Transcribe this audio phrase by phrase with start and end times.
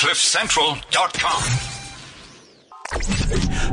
[0.00, 1.42] CliffCentral.com.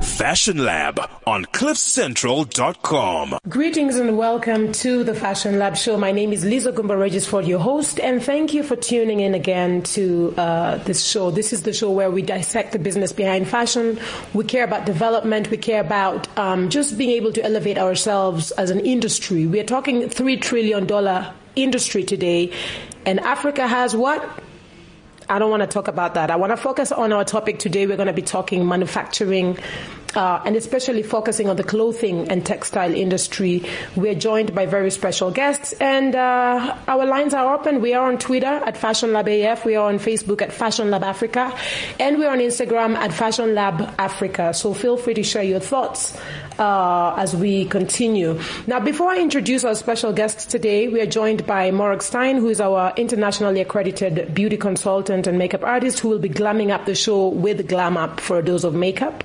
[0.02, 3.38] Fashion Lab on CliffCentral.com.
[3.48, 5.96] Greetings and welcome to the Fashion Lab show.
[5.96, 9.84] My name is Liz Ogumbo for your host, and thank you for tuning in again
[9.84, 11.32] to uh, this show.
[11.32, 13.98] This is the show where we dissect the business behind fashion.
[14.34, 15.50] We care about development.
[15.50, 19.48] We care about um, just being able to elevate ourselves as an industry.
[19.48, 22.52] We are talking three trillion dollar industry today,
[23.06, 24.44] and Africa has what?
[25.30, 26.32] I don't want to talk about that.
[26.32, 27.86] I want to focus on our topic today.
[27.86, 29.58] We're going to be talking manufacturing
[30.16, 33.64] uh, and especially focusing on the clothing and textile industry.
[33.96, 37.82] We're joined by very special guests, and uh, our lines are open.
[37.82, 41.04] We are on Twitter at Fashion Lab AF, we are on Facebook at Fashion Lab
[41.04, 41.54] Africa,
[42.00, 44.54] and we're on Instagram at Fashion Lab Africa.
[44.54, 46.18] So feel free to share your thoughts
[46.60, 48.40] uh, as we continue.
[48.66, 52.50] Now, before I introduce our special guests today, we are joined by Morag Stein, who
[52.50, 56.96] is our internationally accredited beauty consultant and makeup artist, who will be glamming up the
[56.96, 59.24] show with Glam Up for a dose of makeup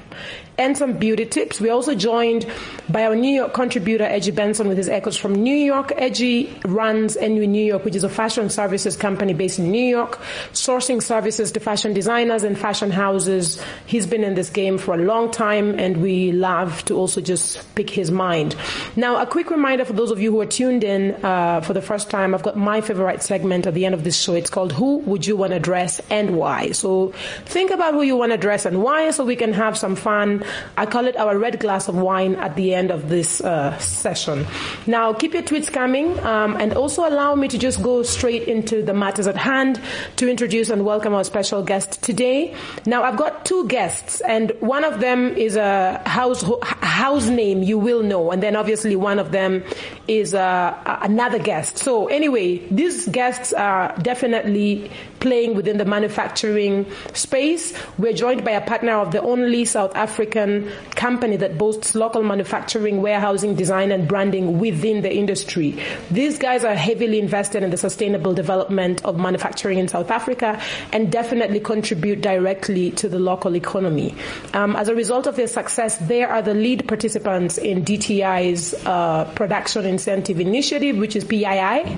[0.59, 1.61] and some beauty tips.
[1.61, 2.47] We're also joined
[2.89, 5.93] by our New York contributor, Edgy Benson, with his echoes from New York.
[5.97, 10.19] Edgy runs NU New York, which is a fashion services company based in New York,
[10.53, 13.63] sourcing services to fashion designers and fashion houses.
[13.87, 17.75] He's been in this game for a long time, and we love to also just
[17.75, 18.55] pick his mind.
[18.97, 21.83] Now, a quick reminder for those of you who are tuned in uh, for the
[21.83, 24.35] first time, I've got my favorite segment at the end of this show.
[24.35, 26.73] It's called Who Would You Want to Dress and Why?
[26.73, 27.13] So
[27.47, 30.42] think about who you want to dress and why so we can have some fun.
[30.77, 34.47] I call it our red glass of wine at the end of this uh, session.
[34.87, 38.83] Now, keep your tweets coming um, and also allow me to just go straight into
[38.83, 39.81] the matters at hand
[40.17, 42.55] to introduce and welcome our special guest today.
[42.87, 47.79] Now, I've got two guests, and one of them is a house, house name you
[47.79, 49.63] will know, and then obviously one of them
[50.09, 51.79] is uh, another guest.
[51.79, 54.91] So, anyway, these guests are definitely
[55.21, 57.73] playing within the manufacturing space.
[57.99, 63.03] We're joined by a partner of the only South African company that boasts local manufacturing,
[63.03, 65.79] warehousing, design, and branding within the industry.
[66.11, 70.61] These guys are heavily invested in the sustainable development of manufacturing in South Africa
[70.93, 74.15] and definitely contribute directly to the local economy.
[74.55, 79.25] Um, as a result of their success, they are the lead participants in DTI's uh,
[79.35, 81.97] Production Incentive Initiative, which is PII.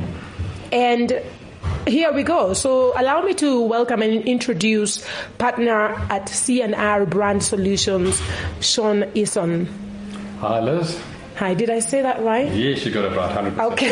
[0.73, 1.23] And
[1.87, 2.55] here we go.
[2.55, 5.05] So allow me to welcome and introduce
[5.39, 8.23] partner at C&R Brand Solutions,
[8.61, 9.69] Sean Eason.
[10.41, 11.01] Hi, Liz.
[11.37, 12.53] Hi, did I say that right?
[12.53, 13.73] Yes, you got it right, 100%.
[13.73, 13.91] Okay.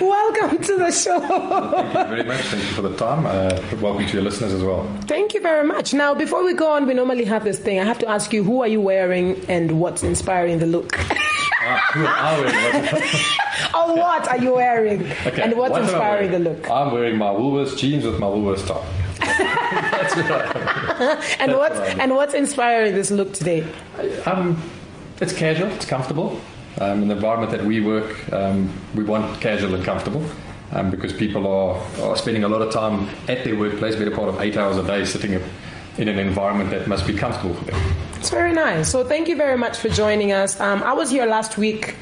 [0.00, 1.20] welcome to the show.
[1.20, 2.40] Thank you very much.
[2.40, 3.26] Thank you for the time.
[3.26, 4.84] Uh, welcome to your listeners as well.
[5.02, 5.94] Thank you very much.
[5.94, 7.78] Now, before we go on, we normally have this thing.
[7.78, 10.98] I have to ask you, who are you wearing and what's inspiring the look?
[11.68, 13.12] Ah, who wearing
[13.94, 15.02] what are you wearing?
[15.26, 16.68] Okay, and what's what inspiring the look?
[16.70, 18.84] I'm wearing my Woolworths jeans with my Woolworths top.
[19.18, 22.00] That's what I and That's what's what I mean.
[22.00, 23.66] and what's inspiring this look today?
[24.26, 24.62] Um,
[25.20, 26.40] it's casual, it's comfortable.
[26.78, 30.22] Um, in the environment that we work, um, we want casual and comfortable
[30.72, 34.28] um, because people are, are spending a lot of time at their workplace, better part
[34.28, 35.40] of eight hours a day sitting
[35.98, 37.96] in an environment that must be comfortable for them.
[38.18, 38.90] It's very nice.
[38.90, 40.60] So thank you very much for joining us.
[40.60, 41.96] Um, I was here last week,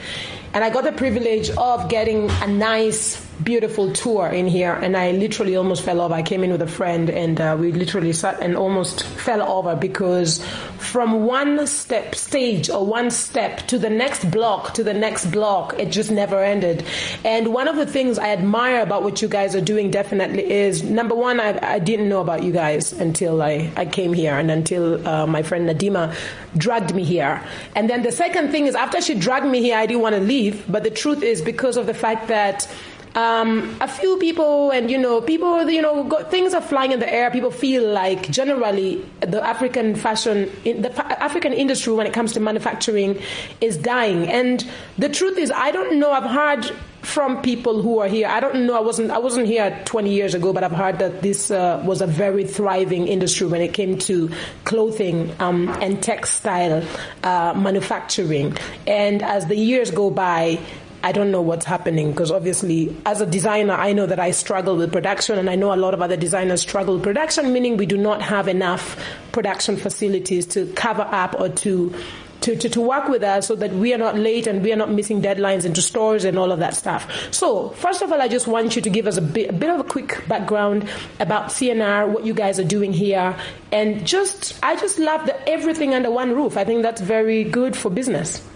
[0.54, 5.12] and I got the privilege of getting a nice, beautiful tour in here, and I
[5.12, 6.14] literally almost fell over.
[6.14, 9.74] I came in with a friend, and uh, we literally sat and almost fell over
[9.76, 10.44] because
[10.78, 15.74] from one step stage or one step to the next block to the next block,
[15.78, 16.84] it just never ended.
[17.24, 20.82] And one of the things I admire about what you guys are doing definitely is
[20.82, 24.50] number one, I, I didn't know about you guys until I, I came here and
[24.50, 26.14] until uh, my friend Nadima
[26.56, 27.42] dragged me here.
[27.74, 30.20] And then the second thing is after she dragged me here, I didn't want to
[30.20, 30.64] leave.
[30.70, 32.68] But the truth is because of the fact that
[33.14, 37.00] um, a few people and you know people you know go, things are flying in
[37.00, 37.30] the air.
[37.30, 40.92] People feel like generally the african fashion the
[41.22, 43.20] african industry when it comes to manufacturing
[43.60, 44.28] is dying.
[44.28, 44.66] And
[44.98, 46.10] the truth is i don't know.
[46.10, 46.70] I've heard
[47.02, 48.26] from people who are here.
[48.26, 48.76] I don't know.
[48.76, 52.00] I wasn't i wasn't here 20 years ago but i've heard that this uh, was
[52.00, 54.30] a very thriving industry when it came to
[54.64, 56.82] clothing um, and textile
[57.22, 58.56] uh, manufacturing.
[58.86, 60.58] And as the years go by
[61.04, 64.74] I don't know what's happening because obviously, as a designer, I know that I struggle
[64.74, 67.84] with production, and I know a lot of other designers struggle with production, meaning we
[67.84, 68.98] do not have enough
[69.30, 71.94] production facilities to cover up or to.
[72.40, 74.76] To, to, to work with us so that we are not late and we are
[74.76, 77.32] not missing deadlines into stores and all of that stuff.
[77.32, 79.70] So, first of all, I just want you to give us a bit, a bit
[79.70, 80.86] of a quick background
[81.20, 83.34] about CNR, what you guys are doing here,
[83.72, 86.58] and just, I just love the everything under one roof.
[86.58, 88.46] I think that's very good for business.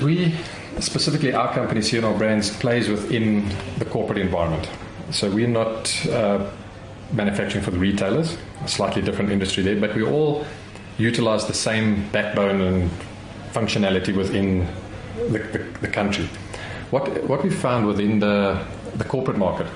[0.00, 3.48] We specifically our company, CNR Brands, plays within
[3.78, 4.68] the corporate environment.
[5.10, 6.50] So we're not uh,
[7.12, 10.46] manufacturing for the retailers, a slightly different industry there, but we all
[10.98, 12.90] utilize the same backbone and
[13.52, 14.66] functionality within
[15.30, 16.28] the, the, the country.
[16.90, 18.62] What, what we found within the,
[18.96, 19.66] the corporate market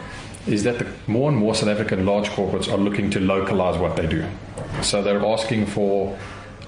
[0.46, 3.96] is that the more and more South African large corporates are looking to localize what
[3.96, 4.24] they do.
[4.82, 6.16] So they're asking for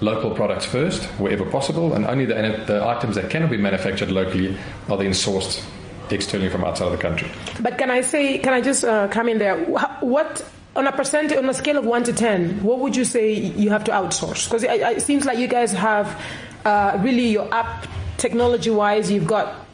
[0.00, 2.34] local products first, wherever possible, and only the,
[2.66, 4.56] the items that cannot be manufactured locally
[4.88, 5.64] are then sourced
[6.10, 7.28] externally from outside of the country.
[7.60, 9.56] But can I say, can I just uh, come in there?
[10.00, 13.32] What on a percent on a scale of one to ten, what would you say
[13.34, 14.44] you have to outsource?
[14.44, 16.20] Because it, it, seems like you guys have
[16.64, 17.86] uh, really your app
[18.16, 19.66] technology wise, you've got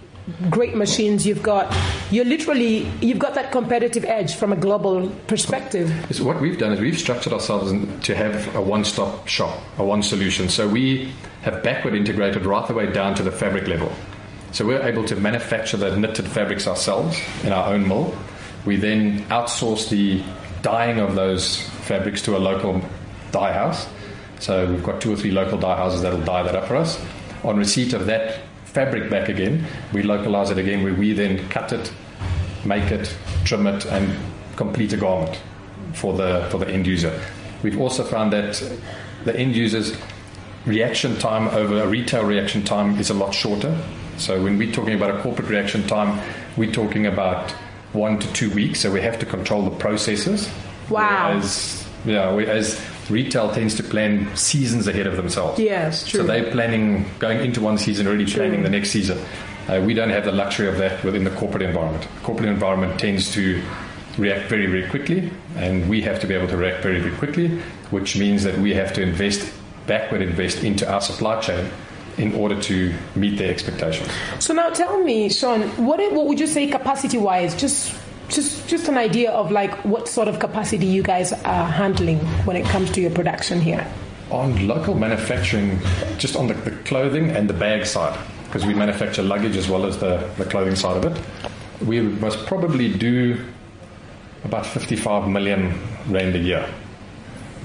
[0.51, 1.75] great machines you've got.
[2.11, 5.93] You're literally you've got that competitive edge from a global perspective.
[6.11, 7.73] So what we've done is we've structured ourselves
[8.07, 11.13] to have a one-stop shop a one solution so we
[11.43, 13.93] have backward integrated right the way down to the fabric level.
[14.53, 18.17] So we're able to manufacture the knitted fabrics ourselves in our own mill.
[18.65, 20.23] We then outsource the
[20.63, 22.81] dyeing of those fabrics to a local
[23.31, 23.87] dye house.
[24.39, 26.99] So we've got two or three local dye houses that'll dye that up for us.
[27.43, 28.41] On receipt of that
[28.75, 29.65] fabric back again.
[29.93, 31.91] We localize it again, where we then cut it,
[32.65, 34.15] make it, trim it, and
[34.57, 35.41] complete a garment
[35.95, 37.19] for the for the end user.
[37.63, 38.63] We've also found that
[39.25, 39.97] the end user's
[40.67, 43.77] reaction time over a retail reaction time is a lot shorter.
[44.17, 46.21] So when we're talking about a corporate reaction time,
[46.57, 47.51] we're talking about
[47.93, 48.81] one to two weeks.
[48.81, 50.49] So we have to control the processes.
[50.91, 51.31] Wow.
[51.31, 52.79] Whereas, yeah, as
[53.11, 55.59] retail tends to plan seasons ahead of themselves.
[55.59, 56.21] Yes, true.
[56.21, 59.19] So they're planning going into one season, already planning the next season.
[59.69, 62.07] Uh, we don't have the luxury of that within the corporate environment.
[62.23, 63.63] Corporate environment tends to
[64.19, 67.49] react very, very quickly, and we have to be able to react very, very quickly,
[67.91, 69.51] which means that we have to invest,
[69.87, 71.71] backward invest into our supply chain
[72.17, 74.09] in order to meet their expectations.
[74.39, 77.93] So now tell me, Sean, what, what would you say capacity wise, just
[78.35, 82.57] just just an idea of like what sort of capacity you guys are handling when
[82.57, 83.87] it comes to your production here.
[84.31, 85.79] On local manufacturing
[86.19, 89.85] just on the, the clothing and the bag side because we manufacture luggage as well
[89.85, 91.21] as the, the clothing side of it.
[91.87, 93.45] We must probably do
[94.45, 95.79] about 55 million
[96.09, 96.69] rand a year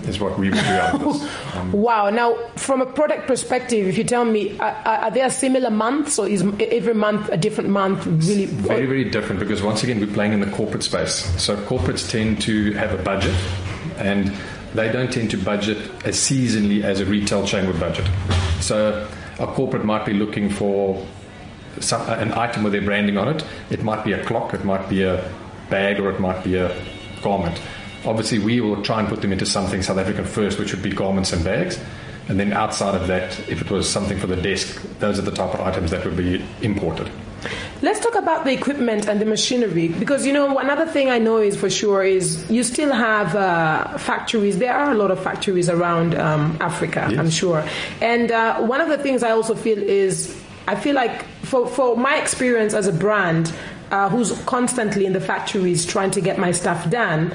[0.07, 1.55] is what we would do out of this.
[1.55, 2.09] Um, wow.
[2.09, 6.27] Now, from a product perspective, if you tell me, are, are, there similar months or
[6.27, 8.05] is every month a different month?
[8.05, 11.25] Really, very, very different because once again, we're playing in the corporate space.
[11.41, 13.35] So corporates tend to have a budget
[13.97, 14.33] and
[14.73, 18.07] they don't tend to budget as seasonally as a retail chain would budget.
[18.61, 19.07] So
[19.39, 21.05] a corporate might be looking for
[21.79, 23.43] some, an item with their branding on it.
[23.69, 25.31] It might be a clock, it might be a
[25.69, 26.75] bag, or it might be a
[27.21, 27.59] garment
[28.05, 30.91] Obviously, we will try and put them into something South African first, which would be
[30.91, 31.79] garments and bags.
[32.27, 35.31] And then outside of that, if it was something for the desk, those are the
[35.31, 37.09] type of items that would be imported.
[37.81, 41.37] Let's talk about the equipment and the machinery because you know another thing I know
[41.37, 44.57] is for sure is you still have uh, factories.
[44.57, 47.19] There are a lot of factories around um, Africa, yes.
[47.19, 47.63] I'm sure.
[48.01, 50.37] And uh, one of the things I also feel is
[50.67, 53.53] I feel like for for my experience as a brand.
[53.91, 57.33] Uh, who's constantly in the factories trying to get my stuff done.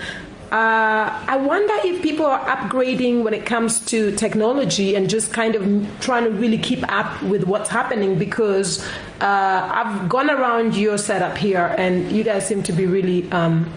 [0.55, 5.57] Uh, I wonder if people are upgrading when it comes to technology and just kind
[5.57, 5.65] of
[5.99, 8.87] trying to really keep up with what's happening because
[9.21, 13.69] uh, I've gone around your setup here and you guys seem to be really um,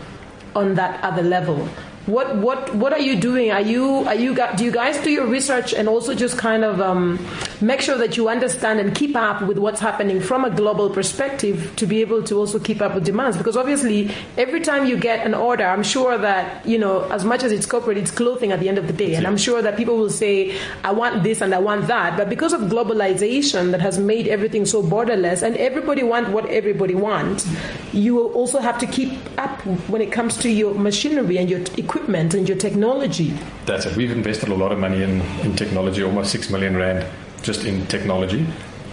[0.56, 1.68] on that other level.
[2.08, 3.52] What what what are you doing?
[3.52, 6.80] Are you are you do you guys do your research and also just kind of
[6.80, 7.20] um,
[7.60, 11.74] make sure that you understand and keep up with what's happening from a global perspective
[11.76, 13.36] to be able to also keep up with demands?
[13.36, 17.44] Because obviously, every time you get an order, I'm sure that you know as much
[17.44, 19.76] as it's corporate, it's clothing at the end of the day, and I'm sure that
[19.76, 20.56] people will say,
[20.86, 24.66] "I want this and I want that," but because of globalization that has made everything
[24.66, 27.46] so borderless and everybody want what everybody wants,
[27.92, 31.60] you will also have to keep up when it comes to your machinery and your
[31.76, 33.34] equipment equipment and your technology.
[33.66, 33.96] That's it.
[33.98, 37.06] We've invested a lot of money in, in technology, almost six million rand
[37.42, 38.46] just in technology.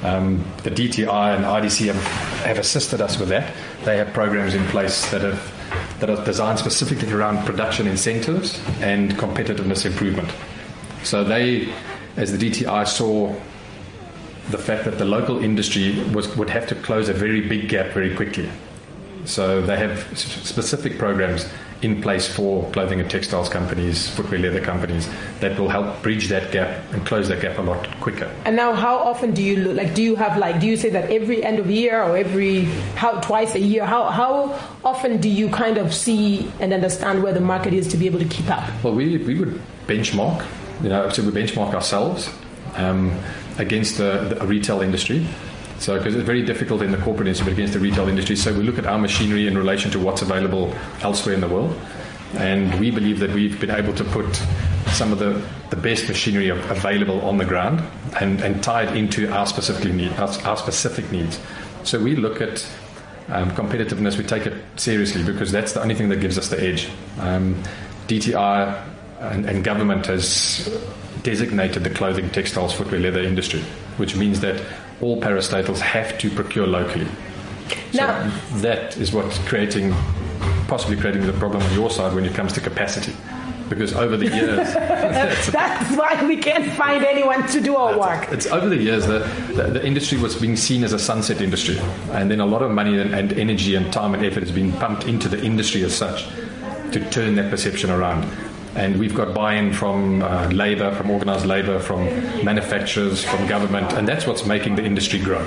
[0.03, 2.03] Um, the DTI and IDC have,
[2.45, 3.53] have assisted us with that.
[3.85, 5.53] They have programs in place that have
[6.01, 10.29] that are designed specifically around production incentives and competitiveness improvement.
[11.03, 11.73] So they,
[12.17, 13.35] as the DTI saw
[14.51, 17.93] the fact that the local industry was, would have to close a very big gap
[17.93, 18.49] very quickly.
[19.25, 21.47] So they have specific programs
[21.85, 25.09] in place for clothing and textiles companies, footwear leather companies
[25.41, 28.31] that will help bridge that gap and close that gap a lot quicker.
[28.47, 29.77] And now, how often do you look?
[29.77, 30.61] Like, do you have like?
[30.61, 32.63] Do you say that every end of year or every
[32.97, 33.85] how twice a year?
[33.85, 37.97] How how often do you kind of see and understand where the market is to
[37.97, 38.65] be able to keep up?
[38.83, 40.45] Well, we we would benchmark.
[40.83, 42.29] You know, so we benchmark ourselves
[42.75, 43.13] um,
[43.59, 45.27] against the, the retail industry.
[45.85, 48.37] So, because it's very difficult in the corporate industry, but against the retail industry.
[48.37, 51.79] So, we look at our machinery in relation to what's available elsewhere in the world.
[52.37, 54.35] And we believe that we've been able to put
[54.93, 57.83] some of the, the best machinery available on the ground
[58.19, 61.39] and, and tied into our specific, need, our, our specific needs.
[61.83, 62.67] So we look at
[63.29, 66.63] um, competitiveness, we take it seriously because that's the only thing that gives us the
[66.63, 66.89] edge.
[67.21, 67.63] Um,
[68.09, 68.83] DTI
[69.21, 70.67] and, and, government has
[71.23, 73.61] designated the clothing, textiles, footwear, leather industry,
[73.99, 74.63] which means that
[75.01, 77.07] all parastatals have to procure locally.
[77.93, 79.93] Now, so that is what's creating,
[80.69, 83.15] possibly creating the problem on your side when it comes to capacity.
[83.69, 84.75] Because over the years
[85.51, 88.31] that's why we can't find anyone to do our work.
[88.31, 89.25] it's over the years that
[89.55, 91.79] the, the, industry was being seen as a sunset industry.
[92.11, 94.73] And then a lot of money and, and energy and time and effort has been
[94.73, 96.27] pumped into the industry as such
[96.93, 98.25] to turn that perception around
[98.77, 102.05] and we've got buy-in from uh, labour, from organised labour, from
[102.45, 105.47] manufacturers, from government, and that's what's making the industry grow.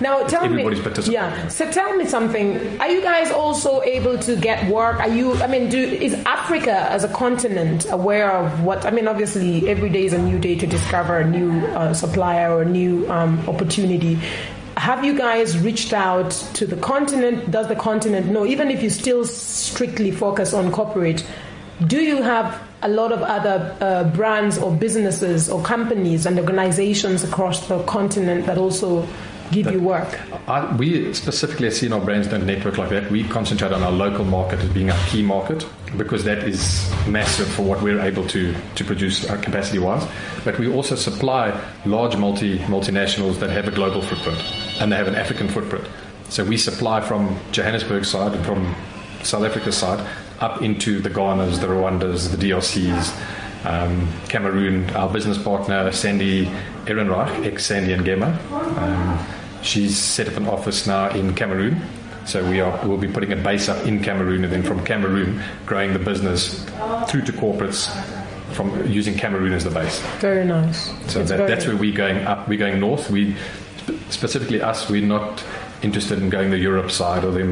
[0.00, 1.12] Now, tell Everybody's me, participating.
[1.12, 1.48] yeah.
[1.48, 2.80] So tell me something.
[2.80, 5.00] Are you guys also able to get work?
[5.00, 5.34] Are you?
[5.34, 8.84] I mean, do is Africa as a continent aware of what?
[8.84, 12.52] I mean, obviously, every day is a new day to discover a new uh, supplier
[12.52, 14.18] or a new um, opportunity
[14.76, 17.50] have you guys reached out to the continent?
[17.50, 18.46] Does the continent know?
[18.46, 21.24] Even if you still strictly focus on corporate,
[21.86, 27.24] do you have a lot of other uh, brands or businesses or companies and organizations
[27.24, 29.06] across the continent that also
[29.52, 30.18] give you work?
[30.48, 33.10] I, we specifically at CNR Brands don't network like that.
[33.10, 37.46] We concentrate on our local market as being our key market because that is massive
[37.48, 40.06] for what we're able to, to produce uh, capacity wise.
[40.44, 44.42] But we also supply large multi multinationals that have a global footprint
[44.80, 45.86] and they have an African footprint.
[46.28, 48.74] So we supply from Johannesburg side and from
[49.22, 50.04] South Africa side
[50.40, 53.12] up into the Ghanas, the Rwandas, the DRCs,
[53.64, 54.90] um, Cameroon.
[54.90, 56.46] Our business partner, Sandy
[56.86, 59.26] Ehrenreich, ex Sandy and Gemma, um,
[59.62, 61.80] she's set up an office now in Cameroon.
[62.24, 65.42] So we are we'll be putting a base up in Cameroon, and then from Cameroon,
[65.66, 66.64] growing the business
[67.08, 67.90] through to corporates
[68.54, 69.98] from using Cameroon as the base.
[70.20, 70.92] Very nice.
[71.10, 72.48] So that, that's where we're going up.
[72.48, 73.10] We're going north.
[73.10, 73.34] We
[74.10, 74.88] specifically us.
[74.88, 75.44] We're not
[75.82, 77.44] interested in going the Europe side, or the,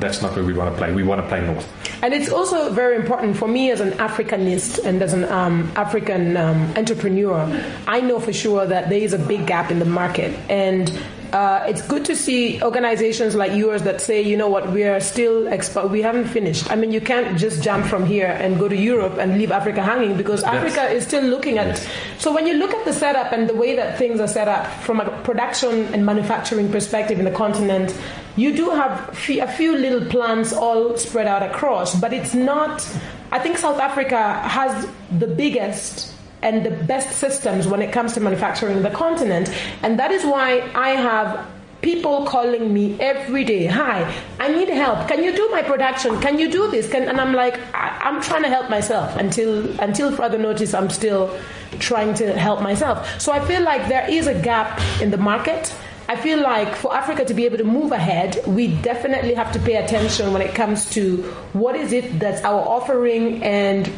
[0.00, 0.92] that's not where we want to play.
[0.92, 1.66] We want to play north.
[2.02, 6.36] And it's also very important for me as an Africanist and as an um, African
[6.36, 7.38] um, entrepreneur.
[7.86, 10.90] I know for sure that there is a big gap in the market, and
[11.34, 15.00] uh, it's good to see organizations like yours that say, you know what, we are
[15.00, 16.70] still expo- we haven't finished.
[16.70, 19.82] I mean, you can't just jump from here and go to Europe and leave Africa
[19.82, 20.54] hanging because yes.
[20.54, 21.66] Africa is still looking at.
[21.66, 21.88] Yes.
[22.18, 24.72] So when you look at the setup and the way that things are set up
[24.82, 27.92] from a production and manufacturing perspective in the continent,
[28.36, 32.86] you do have a few little plants all spread out across, but it's not.
[33.32, 34.86] I think South Africa has
[35.18, 36.13] the biggest
[36.44, 39.48] and the best systems when it comes to manufacturing the continent.
[39.82, 41.46] And that is why I have
[41.84, 44.10] people calling me every day hi
[44.40, 45.06] i need help.
[45.06, 46.18] Can you do my production?
[46.18, 46.90] Can you do this?
[46.90, 49.14] Can, and i'm like I, am trying to help myself.
[49.16, 51.38] Until until further notice i'm still
[51.80, 53.20] trying to help myself.
[53.20, 55.74] So i feel like there is a gap in the market.
[56.08, 59.58] I feel like for Africa to be able to move ahead, we definitely have to
[59.58, 61.22] pay attention when it comes to
[61.54, 63.90] what is it that's our offering and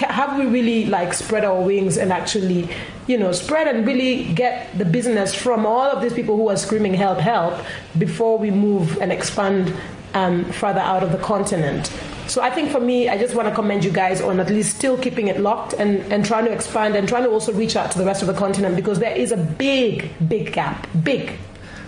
[0.00, 2.68] have we really like spread our wings and actually
[3.06, 6.56] you know spread and really get the business from all of these people who are
[6.56, 7.54] screaming help help
[7.98, 9.72] before we move and expand
[10.14, 11.90] um, further out of the continent
[12.28, 14.76] so I think for me, I just want to commend you guys on at least
[14.76, 17.90] still keeping it locked and, and trying to expand and trying to also reach out
[17.92, 20.86] to the rest of the continent because there is a big, big gap.
[21.02, 21.32] Big.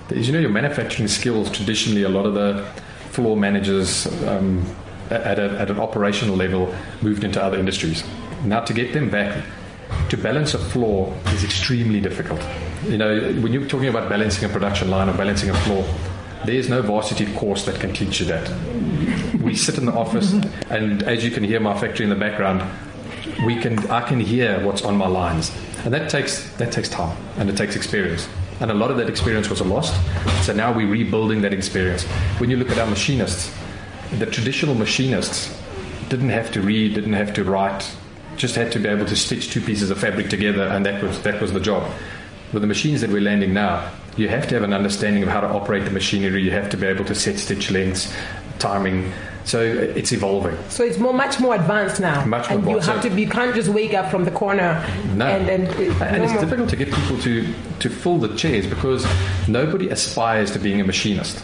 [0.08, 2.66] As You know, your manufacturing skills, traditionally, a lot of the
[3.10, 4.64] floor managers, um,
[5.10, 8.04] at, a, at an operational level moved into other industries.
[8.44, 9.44] Now, to get them back
[10.08, 12.40] to balance a floor is extremely difficult.
[12.86, 15.84] You know, when you're talking about balancing a production line or balancing a floor,
[16.44, 18.50] there is no varsity course that can teach you that.
[19.42, 20.32] We sit in the office,
[20.70, 22.62] and as you can hear my factory in the background,
[23.44, 25.52] we can I can hear what's on my lines,
[25.84, 28.28] and that takes that takes time and it takes experience.
[28.60, 29.94] And a lot of that experience was lost.
[30.44, 32.04] So now we're rebuilding that experience.
[32.38, 33.54] When you look at our machinists,
[34.18, 35.56] the traditional machinists
[36.08, 37.90] didn't have to read, didn't have to write,
[38.36, 41.22] just had to be able to stitch two pieces of fabric together, and that was
[41.22, 41.90] that was the job.
[42.52, 45.40] With the machines that we're landing now, you have to have an understanding of how
[45.40, 46.42] to operate the machinery.
[46.42, 48.12] You have to be able to set stitch lengths,
[48.58, 49.12] timing.
[49.44, 50.56] So it's evolving.
[50.68, 52.24] So it's more, much more advanced now.
[52.26, 54.84] Much more and you have to be, you can't just wake up from the corner.
[55.14, 55.26] No.
[55.26, 59.06] And, and, uh, and it's difficult to get people to, to fill the chairs because
[59.48, 61.42] nobody aspires to being a machinist.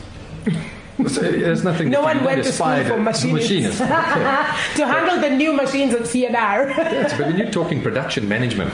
[0.98, 1.90] There's nothing.
[1.90, 3.78] No one went to school for machinists.
[3.78, 6.68] to handle the new machines at CNR.
[6.76, 8.72] yes, but when you're talking production management,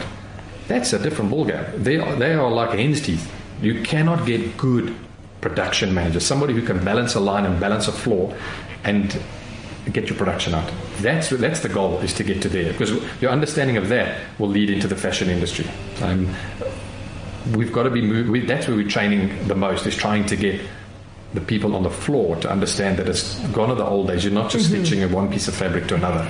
[0.68, 1.82] that's a different ballgame.
[1.82, 3.30] They are, they are like hen's teeth.
[3.60, 4.94] You cannot get good
[5.40, 8.34] production managers, somebody who can balance a line and balance a floor
[8.84, 9.20] and
[9.92, 10.70] get your production out.
[10.98, 14.48] That's that's the goal is to get to there because your understanding of that will
[14.48, 15.66] lead into the fashion industry.
[16.00, 16.32] Um,
[17.54, 18.30] we've got to be moved.
[18.30, 20.60] We, that's where we're training the most is trying to get
[21.34, 24.24] the people on the floor to understand that it's gone are the old days.
[24.24, 24.84] You're not just Mm-hmm.
[24.84, 26.26] stitching one piece of fabric to another.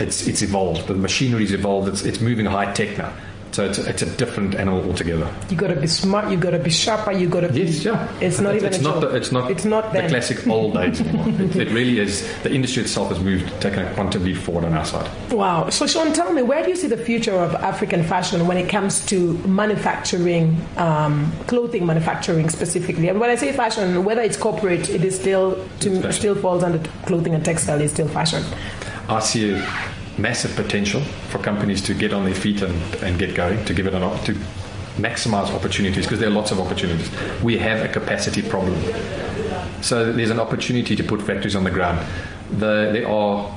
[0.00, 0.86] It's it's evolved.
[0.88, 1.88] The machinery's evolved.
[1.88, 3.12] It's it's moving high tech now.
[3.52, 5.32] So it's a, it's a different animal altogether.
[5.48, 6.30] You gotta be smart.
[6.30, 7.12] You gotta be sharper.
[7.12, 7.62] You gotta be.
[7.62, 8.08] Yes, yeah.
[8.20, 9.00] It's not even It's not.
[9.00, 9.50] The, it's not.
[9.50, 11.28] It's not the classic old days anymore.
[11.28, 12.30] it, it really is.
[12.42, 15.10] The industry itself has moved, taken a quantum leap forward on our side.
[15.32, 15.70] Wow.
[15.70, 18.68] So, Sean, tell me, where do you see the future of African fashion when it
[18.68, 23.08] comes to manufacturing, um, clothing manufacturing specifically?
[23.08, 26.78] And when I say fashion, whether it's corporate, it is still to, still falls under
[27.06, 27.80] clothing and textile.
[27.80, 28.42] Is still fashion.
[29.08, 33.34] I see a massive potential for companies to get on their feet and, and get
[33.34, 34.34] going, to give it an op- to
[34.96, 37.10] maximize opportunities because there are lots of opportunities.
[37.42, 38.74] We have a capacity problem.
[39.82, 42.06] So there's an opportunity to put factories on the ground.
[42.50, 43.54] The, there are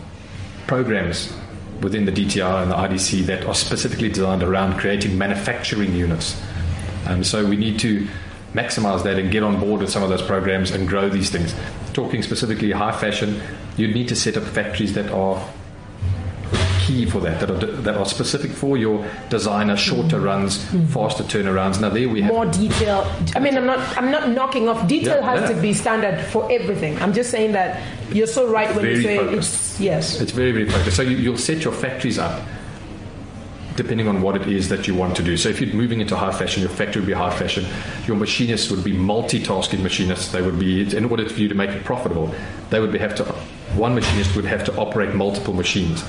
[0.68, 1.34] programs
[1.82, 6.40] within the DTI and the IDC that are specifically designed around creating manufacturing units.
[7.06, 8.06] Um, so we need to
[8.54, 11.56] maximize that and get on board with some of those programs and grow these things.
[11.94, 13.42] Talking specifically high fashion,
[13.78, 15.42] you'd need to set up factories that are
[16.90, 20.86] key for that, that are, that are specific for your designer, shorter runs, mm-hmm.
[20.88, 21.80] faster turnarounds.
[21.80, 23.06] Now there we have More detail.
[23.36, 23.80] I mean, I'm not.
[23.98, 24.88] I'm not knocking off.
[24.88, 27.00] Detail Yeah, has to be standard for everything.
[27.02, 27.82] I'm just saying that
[28.12, 29.54] you're so right when you say focused.
[29.54, 30.20] it's yes.
[30.20, 30.98] It's very, very focused.
[30.98, 32.42] So you, you'll set your factories up
[33.76, 35.38] depending on what it is that you want to do.
[35.38, 37.66] So if you're moving into high fashion, your factory would be high fashion.
[38.08, 40.34] Your machinists would be multitasking machinists.
[40.34, 42.36] They would be, in order for you to make it profitable,
[42.72, 43.24] they would be, have to,
[43.76, 46.04] one machinist would have to operate multiple machines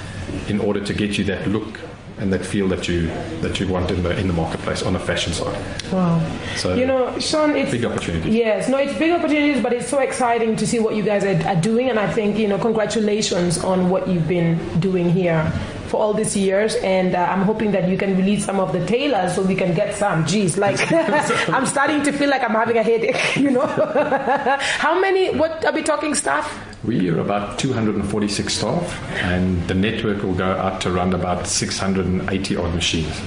[0.49, 1.81] in order to get you that look
[2.19, 3.07] and that feel that you
[3.41, 5.59] that you want in the in the marketplace on the fashion side.
[5.91, 6.21] Wow.
[6.57, 8.35] So You know, Sean, it's big opportunities.
[8.35, 11.49] Yes, no, it's big opportunities, but it's so exciting to see what you guys are,
[11.49, 15.51] are doing, and I think you know, congratulations on what you've been doing here
[15.91, 18.87] for all these years, and uh, I'm hoping that you can release some of the
[18.87, 20.25] tailors so we can get some.
[20.25, 20.81] Geez, like
[21.51, 23.17] I'm starting to feel like I'm having a headache.
[23.41, 23.67] You know,
[24.87, 25.31] how many?
[25.37, 26.47] What are we talking staff?
[26.85, 32.57] We are about 246 staff, and the network will go up to around about 680
[32.57, 33.21] odd machines.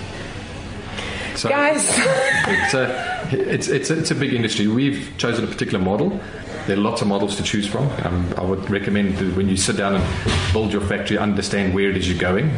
[1.35, 4.67] So Guys, it's a, it's, it's, it's a big industry.
[4.67, 6.19] We've chosen a particular model.
[6.67, 7.89] There are lots of models to choose from.
[8.05, 11.89] Um, I would recommend that when you sit down and build your factory, understand where
[11.89, 12.51] it is you're going,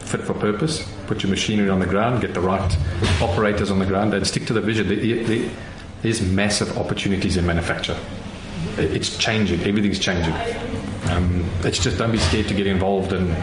[0.00, 2.76] fit for purpose, put your machinery on the ground, get the right
[3.22, 4.88] operators on the ground, and stick to the vision.
[4.88, 5.50] There- there-
[6.02, 7.96] There's massive opportunities in manufacture.
[8.78, 9.60] It's changing.
[9.64, 10.34] Everything's changing.
[11.10, 13.34] Um, it's just don't be scared to get involved and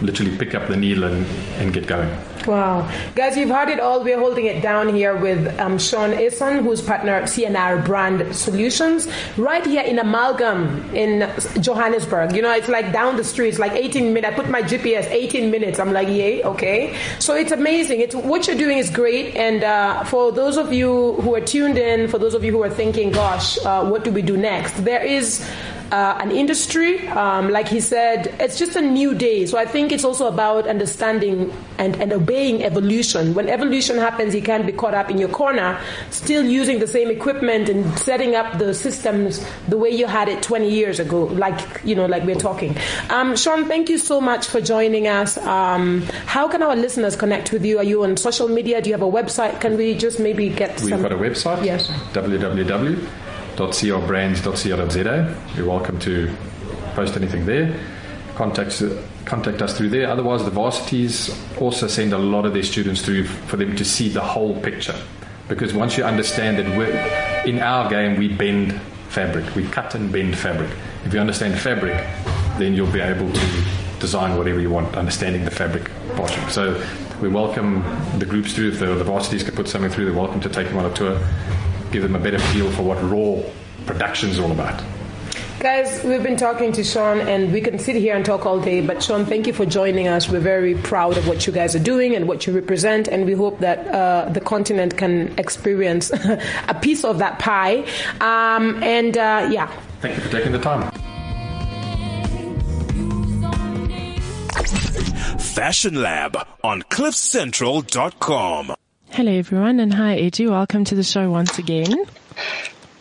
[0.00, 1.26] literally pick up the needle and,
[1.58, 2.10] and get going.
[2.46, 2.90] Wow.
[3.14, 4.04] Guys, you've heard it all.
[4.04, 9.08] We're holding it down here with um, Sean Eson, who's partner at CNR Brand Solutions,
[9.38, 11.30] right here in Amalgam in
[11.60, 12.36] Johannesburg.
[12.36, 13.48] You know, it's like down the street.
[13.48, 14.32] It's like 18 minutes.
[14.32, 15.78] I put my GPS, 18 minutes.
[15.78, 16.96] I'm like, yay, okay.
[17.18, 18.00] So it's amazing.
[18.00, 19.34] It's, what you're doing is great.
[19.36, 22.62] And uh, for those of you who are tuned in, for those of you who
[22.62, 24.84] are thinking, gosh, uh, what do we do next?
[24.84, 25.48] There is
[25.94, 27.06] uh, an industry.
[27.08, 29.46] Um, like he said, it's just a new day.
[29.46, 33.32] So I think it's also about understanding and, and obeying evolution.
[33.34, 35.78] When evolution happens, you can't be caught up in your corner,
[36.10, 40.42] still using the same equipment and setting up the systems the way you had it
[40.42, 42.76] 20 years ago, like, you know, like we're talking.
[43.10, 45.38] Um, Sean, thank you so much for joining us.
[45.38, 47.78] Um, how can our listeners connect with you?
[47.78, 48.82] Are you on social media?
[48.82, 49.60] Do you have a website?
[49.60, 51.02] Can we just maybe get We've some...
[51.02, 51.88] got a website, Yes.
[53.56, 55.56] www.crbrands.co.za.
[55.56, 56.34] You're welcome to
[56.94, 57.78] post anything there.
[58.34, 58.82] Contact,
[59.24, 60.08] contact us through there.
[60.08, 64.08] Otherwise, the varsities also send a lot of their students through for them to see
[64.08, 64.94] the whole picture.
[65.48, 70.36] Because once you understand that in our game, we bend fabric, we cut and bend
[70.36, 70.70] fabric.
[71.04, 71.96] If you understand fabric,
[72.58, 73.64] then you'll be able to
[74.00, 76.48] design whatever you want, understanding the fabric portion.
[76.50, 76.82] So
[77.20, 77.84] we welcome
[78.18, 78.70] the groups through.
[78.70, 80.94] If the, the varsities can put something through, they're welcome to take them on a
[80.94, 81.20] tour,
[81.94, 83.40] give them a better feel for what raw
[83.86, 84.82] production is all about.
[85.60, 88.80] Guys, we've been talking to Sean, and we can sit here and talk all day.
[88.80, 90.28] But Sean, thank you for joining us.
[90.28, 93.32] We're very proud of what you guys are doing and what you represent, and we
[93.32, 96.10] hope that uh, the continent can experience
[96.68, 97.86] a piece of that pie.
[98.20, 100.90] Um, and uh, yeah, Thank you for taking the time.
[105.38, 108.74] Fashion Lab on CliffCentral.com.
[109.14, 110.50] Hello, everyone, and hi, Edu.
[110.50, 112.04] Welcome to the show once again.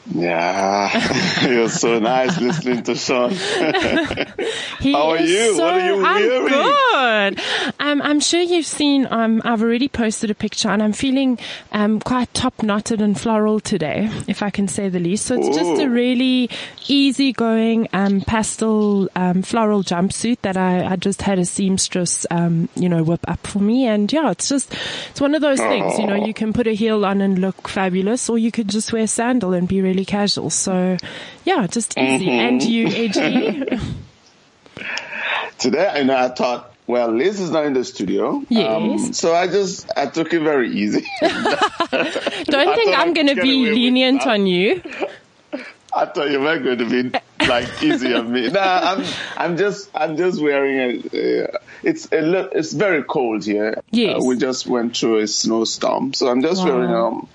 [0.05, 3.31] Yeah, was so nice listening to Sean.
[4.83, 5.55] How are you?
[5.55, 7.41] So, What are you I'm good.
[7.79, 11.39] Um, I'm sure you've seen, um, I've already posted a picture and I'm feeling
[11.71, 15.25] um, quite top knotted and floral today, if I can say the least.
[15.25, 15.53] So it's Ooh.
[15.53, 16.49] just a really
[16.87, 22.89] easygoing um, pastel um, floral jumpsuit that I, I, just had a seamstress, um, you
[22.89, 23.85] know, whip up for me.
[23.85, 24.73] And yeah, it's just,
[25.11, 27.69] it's one of those things, you know, you can put a heel on and look
[27.69, 30.49] fabulous or you could just wear sandal and be really casual.
[30.49, 30.97] So
[31.45, 32.25] yeah, just easy.
[32.25, 32.29] Mm-hmm.
[32.29, 33.79] And you, AG?
[35.59, 38.43] Today, I know I thought well, Liz is not in the studio.
[38.49, 38.67] Yes.
[38.67, 41.05] Um, so I just, I took it very easy.
[41.21, 44.81] Don't think I'm going to be lenient on you.
[45.95, 48.49] I thought you were going to be like easy on me.
[48.49, 49.05] Nah, I'm,
[49.37, 53.81] I'm just, I'm just wearing a, uh, it's a, it's very cold here.
[53.91, 54.17] Yes.
[54.17, 56.13] Uh, we just went through a snowstorm.
[56.13, 56.75] So I'm just wow.
[56.75, 57.29] wearing, um,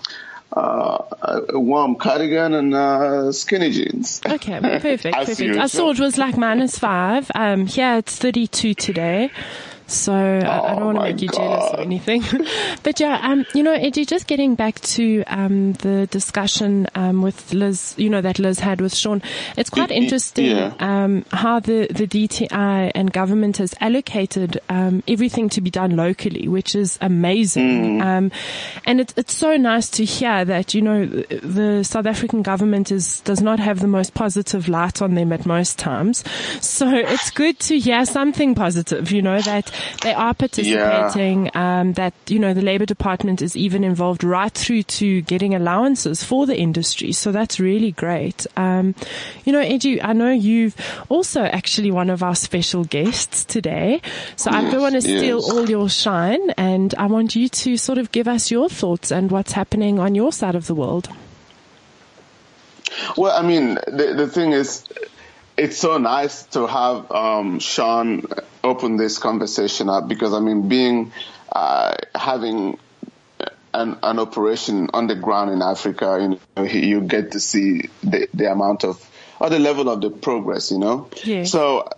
[0.52, 1.02] uh,
[1.50, 4.20] a warm cardigan and uh, skinny jeans.
[4.38, 5.56] Okay, perfect, perfect.
[5.58, 7.30] I saw it was like minus five.
[7.34, 9.30] Um, here it's 32 today.
[9.88, 11.36] So oh, I, don't want to make you God.
[11.38, 12.22] jealous or anything.
[12.82, 17.54] but yeah, um, you know, Eddie, just getting back to um, the discussion um, with
[17.54, 19.22] Liz, you know, that Liz had with Sean,
[19.56, 20.74] it's quite interesting yeah.
[20.78, 26.48] um, how the, the DTI and government has allocated um, everything to be done locally,
[26.48, 27.98] which is amazing.
[27.98, 28.04] Mm.
[28.04, 28.32] Um,
[28.84, 33.20] and it's it's so nice to hear that, you know, the South African government is
[33.20, 36.24] does not have the most positive light on them at most times.
[36.60, 41.80] So it's good to hear something positive, you know, that they are participating, yeah.
[41.80, 46.24] um, that, you know, the Labour Department is even involved right through to getting allowances
[46.24, 47.12] for the industry.
[47.12, 48.46] So that's really great.
[48.56, 48.94] Um,
[49.44, 50.76] you know, Edu, I know you've
[51.08, 54.00] also actually one of our special guests today.
[54.36, 55.50] So yes, I don't want to steal yes.
[55.50, 59.30] all your shine and I want you to sort of give us your thoughts and
[59.30, 61.08] what's happening on your side of the world.
[63.16, 64.84] Well, I mean, the, the thing is,
[65.58, 68.22] it's so nice to have um, Sean
[68.62, 71.12] open this conversation up because I mean, being
[71.52, 72.78] uh, having
[73.74, 78.28] an, an, operation on the ground in Africa, you know, you get to see the,
[78.32, 79.04] the amount of
[79.40, 81.08] or the level of the progress, you know.
[81.24, 81.44] Yeah.
[81.44, 81.88] So,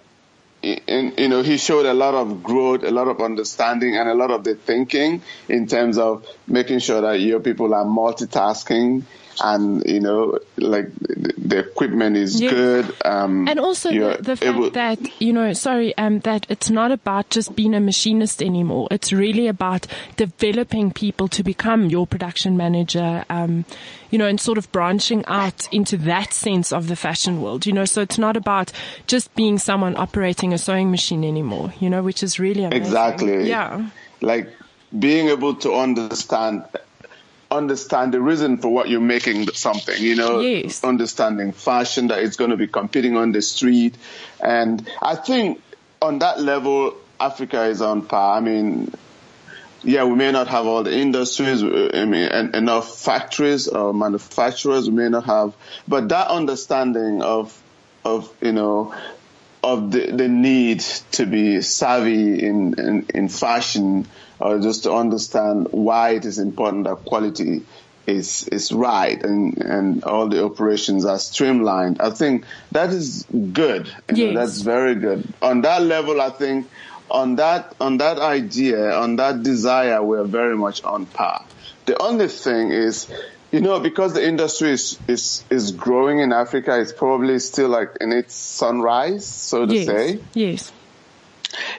[0.62, 4.14] in, you know, he showed a lot of growth, a lot of understanding, and a
[4.14, 9.05] lot of the thinking in terms of making sure that your people are multitasking
[9.42, 12.52] and you know, like the equipment is yes.
[12.52, 12.94] good.
[13.04, 17.30] Um, and also the, the, fact that you know, sorry, um, that it's not about
[17.30, 18.88] just being a machinist anymore.
[18.90, 23.24] It's really about developing people to become your production manager.
[23.28, 23.64] Um,
[24.10, 27.72] you know, and sort of branching out into that sense of the fashion world, you
[27.72, 28.72] know, so it's not about
[29.06, 32.82] just being someone operating a sewing machine anymore, you know, which is really amazing.
[32.82, 33.48] Exactly.
[33.48, 33.88] Yeah.
[34.20, 34.50] Like
[34.98, 36.64] being able to understand
[37.50, 40.84] understand the reason for what you're making something, you know, yes.
[40.84, 43.96] understanding fashion that it's going to be competing on the street.
[44.40, 45.60] And I think
[46.00, 48.36] on that level, Africa is on par.
[48.36, 48.92] I mean,
[49.82, 54.96] yeah, we may not have all the industries, I mean, enough factories or manufacturers, we
[54.96, 55.54] may not have,
[55.88, 57.60] but that understanding of,
[58.04, 58.94] of, you know,
[59.62, 60.80] of the, the need
[61.12, 64.06] to be savvy in, in, in fashion
[64.40, 67.62] or just to understand why it is important that quality
[68.07, 72.00] is is right and and all the operations are streamlined.
[72.00, 73.87] I think that is good.
[74.12, 74.18] Yes.
[74.18, 75.33] Know, that's very good.
[75.42, 76.68] On that level, I think
[77.11, 81.44] on that on that idea, on that desire, we're very much on par.
[81.87, 83.07] The only thing is,
[83.50, 87.96] you know, because the industry is is is growing in Africa, it's probably still like
[88.00, 89.87] in its sunrise, so to yes.
[89.87, 90.20] say.
[90.35, 90.72] Yes.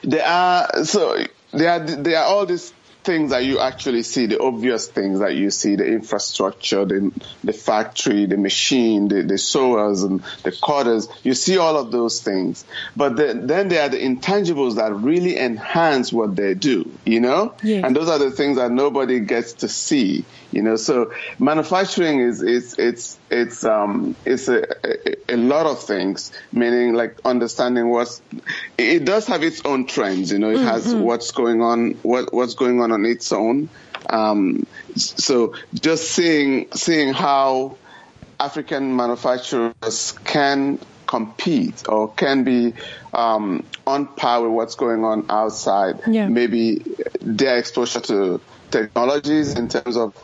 [0.02, 2.72] There are so there are there are all these
[3.04, 7.10] things that you actually see, the obvious things that you see, the infrastructure, the
[7.42, 11.08] the factory, the machine, the, the sewers and the corders.
[11.22, 12.64] You see all of those things.
[12.96, 17.54] But the, then there are the intangibles that really enhance what they do, you know?
[17.62, 17.84] Yes.
[17.84, 20.76] And those are the things that nobody gets to see, you know?
[20.76, 26.94] So manufacturing is, it's, it's, it's, um, it's a, a, a lot of things, meaning
[26.94, 28.22] like understanding what's,
[28.78, 30.66] it does have its own trends, you know, it mm-hmm.
[30.66, 33.68] has what's going on, what, what's going on on its own.
[34.08, 37.76] Um, so just seeing seeing how
[38.38, 42.74] African manufacturers can compete or can be
[43.12, 46.00] um, on par with what's going on outside.
[46.06, 46.26] Yeah.
[46.26, 46.82] Maybe
[47.20, 50.14] their exposure to technologies in terms of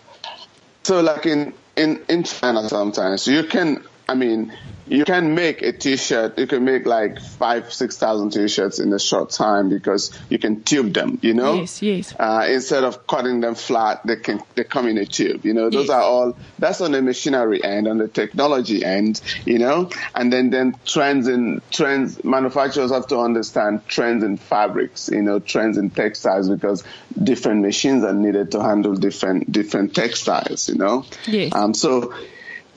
[0.88, 4.55] so like in in in China sometimes you can I mean
[4.88, 6.38] you can make a t-shirt.
[6.38, 10.62] You can make like five, six thousand t-shirts in a short time because you can
[10.62, 11.18] tube them.
[11.22, 12.14] You know, Yes, yes.
[12.18, 15.44] Uh, instead of cutting them flat, they can they come in a tube.
[15.44, 15.94] You know, those Yes.
[15.94, 16.37] are all.
[16.59, 19.20] That's on the machinery end, on the technology end.
[19.44, 22.22] You know, and then then trends in trends.
[22.24, 25.09] Manufacturers have to understand trends in fabrics.
[25.12, 26.85] You know, trends in textiles because
[27.22, 30.68] different machines are needed to handle different different textiles.
[30.68, 31.05] You know.
[31.27, 31.55] Yes.
[31.55, 31.74] Um.
[31.74, 32.14] So.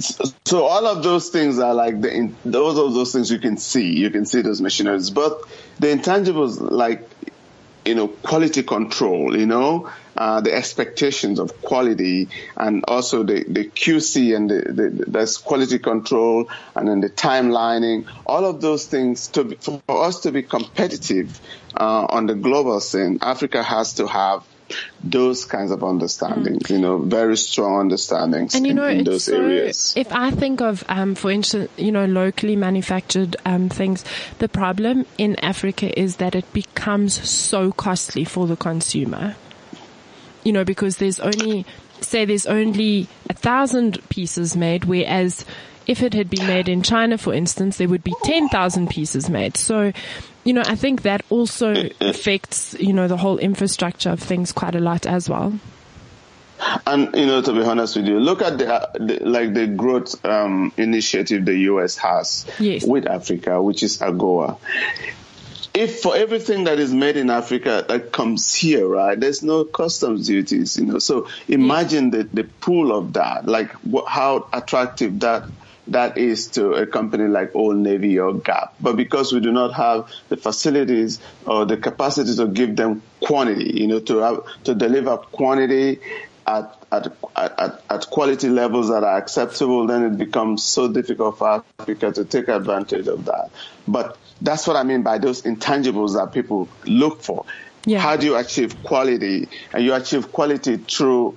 [0.02, 3.58] So all of those things are like the in, those of those things you can
[3.58, 3.98] see.
[3.98, 5.42] You can see those machineries, but
[5.80, 7.08] the intangibles like
[7.86, 9.38] you know quality control.
[9.38, 15.42] You know uh, the expectations of quality, and also the the QC and the, the
[15.46, 18.08] quality control, and then the timelining.
[18.26, 21.40] All of those things to be, for us to be competitive
[21.76, 24.44] uh, on the global scene, Africa has to have
[25.04, 29.10] those kinds of understandings, you know, very strong understandings And you in, know, in it's
[29.10, 29.94] those so, areas.
[29.96, 34.04] if I think of, um, for instance, you know, locally manufactured um, things,
[34.40, 39.36] the problem in Africa is that it becomes so costly for the consumer.
[40.44, 41.66] You know, because there's only,
[42.02, 45.46] say, there's only a thousand pieces made, whereas
[45.88, 49.58] if it had been made in China, for instance, there would be 10,000 pieces made.
[49.58, 49.92] So,
[50.44, 54.76] you know, I think that also affects, you know, the whole infrastructure of things quite
[54.76, 55.54] a lot as well.
[56.86, 60.24] And you know, to be honest with you, look at the, the like the growth
[60.24, 61.98] um, initiative the U.S.
[61.98, 62.86] has Yes.
[62.86, 64.58] with Africa, which is AGOA.
[65.74, 70.28] If for everything that is made in Africa that comes here, right, there's no customs
[70.28, 71.00] duties, you know.
[71.00, 73.72] So imagine the, the pool of that, like
[74.06, 75.46] how attractive that
[75.88, 78.76] that is to a company like Old Navy or Gap.
[78.80, 83.82] But because we do not have the facilities or the capacity to give them quantity,
[83.82, 86.00] you know, to have, to deliver quantity
[86.46, 91.64] at, at, at, at quality levels that are acceptable, then it becomes so difficult for
[91.80, 93.50] Africa to take advantage of that.
[93.88, 97.46] But that's what I mean by those intangibles that people look for.
[97.86, 98.00] Yeah.
[98.00, 99.50] How do you achieve quality?
[99.74, 101.36] And you achieve quality through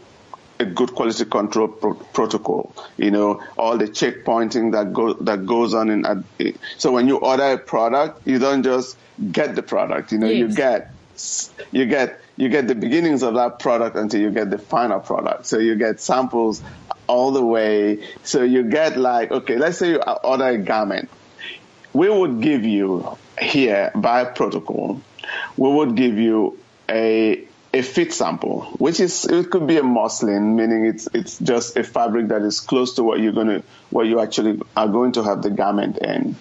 [0.65, 2.73] a good quality control pro- protocol.
[2.97, 6.05] You know, all the checkpointing that go that goes on in.
[6.07, 8.97] ad- eh, So when you order a product, you don't just
[9.33, 10.13] get the product.
[10.13, 10.91] You know, you get
[11.73, 15.47] you get you get the beginnings of that product until you get the final product.
[15.47, 16.63] So you get samples
[17.07, 18.05] all the way.
[18.25, 21.09] So you get like okay, let's say you order a garment.
[21.93, 25.01] We would give you here by protocol.
[25.57, 26.59] We would give you
[26.91, 27.45] a
[27.75, 31.83] a fit sample, which is it could be a muslin, meaning it's it's just a
[31.83, 35.43] fabric that is close to what you're gonna what you actually are going to have
[35.43, 36.37] the garment in.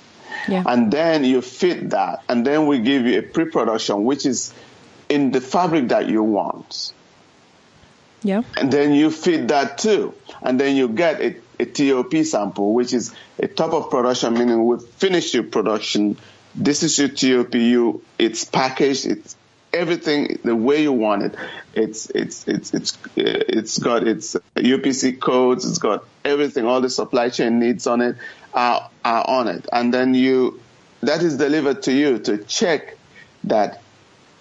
[0.47, 0.63] Yeah.
[0.67, 4.53] And then you fit that, and then we give you a pre-production, which is
[5.09, 6.93] in the fabric that you want.
[8.21, 8.43] Yeah.
[8.55, 10.13] And then you fit that too.
[10.41, 14.65] And then you get a, a TOP sample, which is a top of production, meaning
[14.65, 16.17] we've finished your production.
[16.55, 17.55] This is your TOP.
[17.55, 19.05] You, it's packaged.
[19.05, 19.35] It's
[19.73, 21.35] everything the way you want it.
[21.73, 25.65] It's, it's, it's, it's, it's got its UPC codes.
[25.67, 26.65] It's got everything.
[26.65, 28.15] All the supply chain needs on it
[28.53, 29.67] are, are on it.
[29.71, 30.59] And then you,
[31.01, 32.97] that is delivered to you to check
[33.45, 33.81] that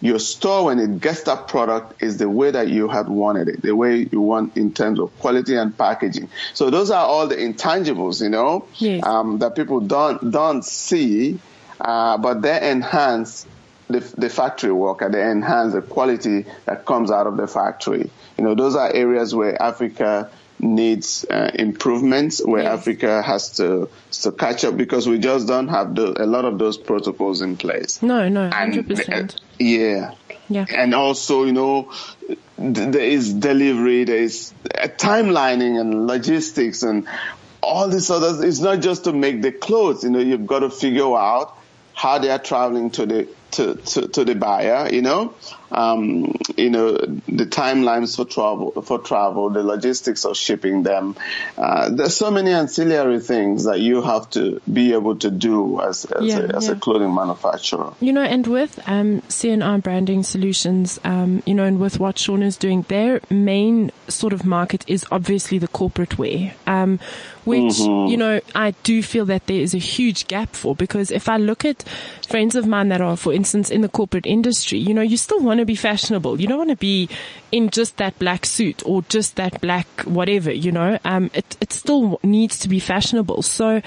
[0.01, 3.63] your store when it gets that product is the way that you had wanted it,
[3.63, 6.29] the way you want in terms of quality and packaging.
[6.55, 9.05] So those are all the intangibles, you know, Yes.
[9.07, 11.39] um, that people don't don't see,
[11.81, 13.47] uh, but they enhance
[13.93, 18.11] the, the factory worker, they enhance the quality that comes out of the factory.
[18.39, 22.81] You know, those are areas where Africa needs uh, improvements, where Yes.
[22.81, 23.89] Africa has to
[24.23, 27.57] to catch up because we just don't have the, a lot of those protocols in
[27.57, 28.01] place.
[28.03, 29.35] No, no, hundred percent.
[29.35, 30.15] uh, yeah.
[30.49, 30.67] Yeah.
[30.69, 31.91] And also, you know,
[32.29, 32.39] th-
[32.93, 37.09] there is delivery, there is uh, timelining and logistics and
[37.63, 38.45] all this other.
[38.47, 40.05] It's not just to make the clothes.
[40.05, 41.57] You know, you've got to figure out
[41.95, 44.89] how they are traveling to the to, to, to the buyer.
[44.93, 45.35] You know,
[45.73, 51.17] um, you know the timelines for travel for travel, the logistics of shipping them.
[51.57, 56.05] Uh, there's so many ancillary things that you have to be able to do as
[56.05, 56.73] as, Yeah, a, as yeah.
[56.73, 57.93] a clothing manufacturer.
[58.01, 62.43] You know, and with um, CNR Branding Solutions, um, you know, and with what Sean
[62.43, 66.99] is doing, their main sort of market is obviously the corporate wear, um,
[67.45, 71.29] which, you know, I do feel that there is a huge gap for because if
[71.29, 71.83] I look at
[72.29, 75.41] friends of mine that are, for instance, in the corporate industry, you know, you still
[75.41, 76.41] want to be fashionable.
[76.41, 77.09] You don't want to be
[77.51, 81.73] in just that black suit or just that black whatever, you know, um, it, it
[81.73, 83.43] still needs to be fashionable.
[83.43, 83.83] So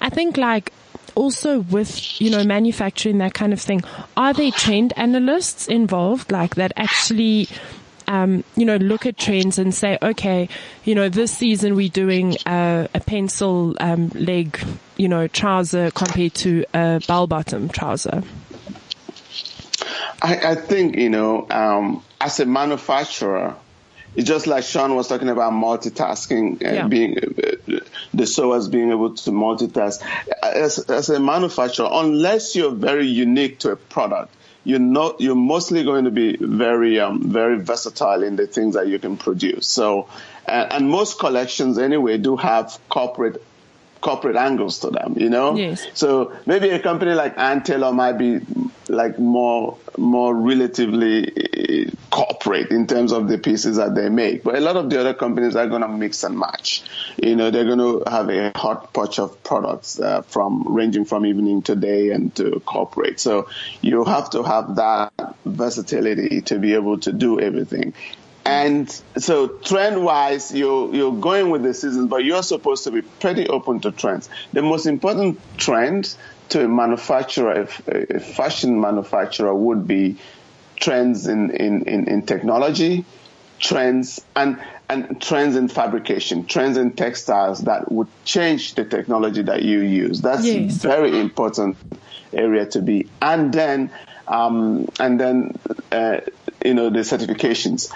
[0.00, 0.72] I think like,
[1.14, 3.82] also with, you know, manufacturing that kind of thing,
[4.16, 7.48] are there trend analysts involved like that actually,
[8.08, 10.48] um, you know, look at trends and say, okay,
[10.84, 14.58] you know, this season we're doing uh, a pencil um, leg,
[14.96, 18.22] you know, trouser compared to a bell bottom trouser?
[20.22, 23.56] I, I think, you know, um, as a manufacturer,
[24.14, 26.86] it's just like Sean was talking about multitasking and Yeah.
[26.86, 27.80] being uh,
[28.14, 30.00] the sewers being able to multitask.
[30.42, 34.32] As, as a manufacturer, unless you're very unique to a product,
[34.64, 35.20] you're not.
[35.20, 39.16] You're mostly going to be very, um, very versatile in the things that you can
[39.16, 39.66] produce.
[39.66, 40.08] So,
[40.46, 43.42] and, and most collections anyway do have corporate
[44.02, 45.56] corporate angles to them, you know?
[45.56, 45.86] Yes.
[45.94, 48.40] So maybe a company like Ann Taylor might be
[48.88, 54.42] like more, more relatively eh, corporate in terms of the pieces that they make.
[54.42, 56.82] But a lot of the other companies are going to mix and match.
[57.16, 61.24] You know, they're going to have a hot potch of products uh, from ranging from
[61.24, 63.20] evening to day and to corporate.
[63.20, 63.48] So
[63.80, 65.12] you have to have that
[65.46, 67.94] versatility to be able to do everything.
[68.44, 73.02] And so trend wise, you're, you're going with the seasons, but you're supposed to be
[73.02, 74.28] pretty open to trends.
[74.52, 76.14] The most important trend
[76.50, 80.16] to a manufacturer, a, a fashion manufacturer would be
[80.76, 83.04] trends in, in, in, in technology,
[83.60, 89.62] trends and, and trends in fabrication, trends in textiles that would change the technology that
[89.62, 90.20] you use.
[90.20, 90.74] That's Yes.
[90.82, 91.76] very important
[92.32, 93.08] area to be.
[93.22, 93.90] And then,
[94.26, 95.56] um, and then,
[95.92, 96.18] uh,
[96.64, 97.92] you know, the certifications.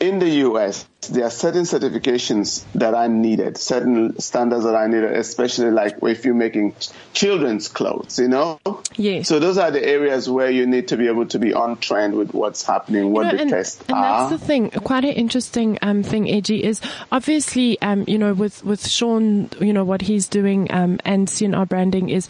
[0.00, 5.12] In the US, there are certain certifications that are needed, certain standards that are needed,
[5.12, 6.74] especially like if you're making
[7.12, 8.58] children's clothes, you know?
[8.96, 9.28] Yes.
[9.28, 12.14] So those are the areas where you need to be able to be on trend
[12.14, 14.28] with what's happening, what You know, the and, tests and are.
[14.30, 14.70] that's the thing.
[14.70, 19.72] Quite an interesting um, thing, Edgy, is obviously, um, you know, with with Sean, you
[19.72, 22.28] know, what he's doing um, and CNR branding is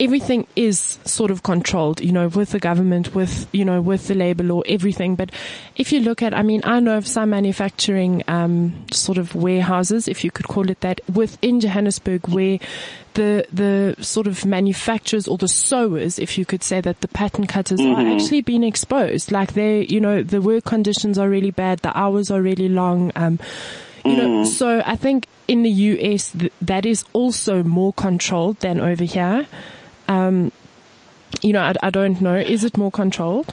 [0.00, 4.14] everything is sort of controlled, you know, with the government, with you know, with the
[4.14, 5.14] labor law, everything.
[5.14, 5.30] But
[5.76, 10.06] if you look at, I mean, I know of some manufacturing um, sort of warehouses,
[10.08, 12.58] if you could call it that, within Johannesburg, where
[13.14, 17.46] the the sort of manufacturers or the sewers, if you could say that the pattern
[17.46, 19.30] cutters are actually being exposed.
[19.32, 23.12] Like they, you know, the work conditions are really bad, the hours are really long.
[23.16, 23.38] Um,
[24.04, 28.80] you know, so I think in the US th- that is also more controlled than
[28.80, 29.46] over here.
[30.08, 30.52] Um,
[31.40, 32.36] you know, I, I don't know.
[32.36, 33.52] Is it more controlled?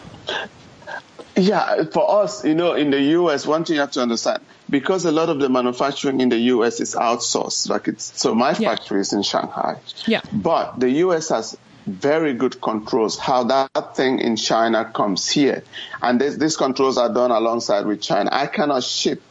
[1.36, 5.06] Yeah, for us, you know, in the US, one thing you have to understand, because
[5.06, 8.76] a lot of the manufacturing in the US is outsourced, like it's, so my Yeah.
[8.76, 9.78] factory is in Shanghai.
[10.06, 10.22] Yeah.
[10.34, 15.64] But the US has very good controls how that thing in China comes here.
[16.02, 18.30] And this, these controls are done alongside with China.
[18.32, 19.22] I cannot ship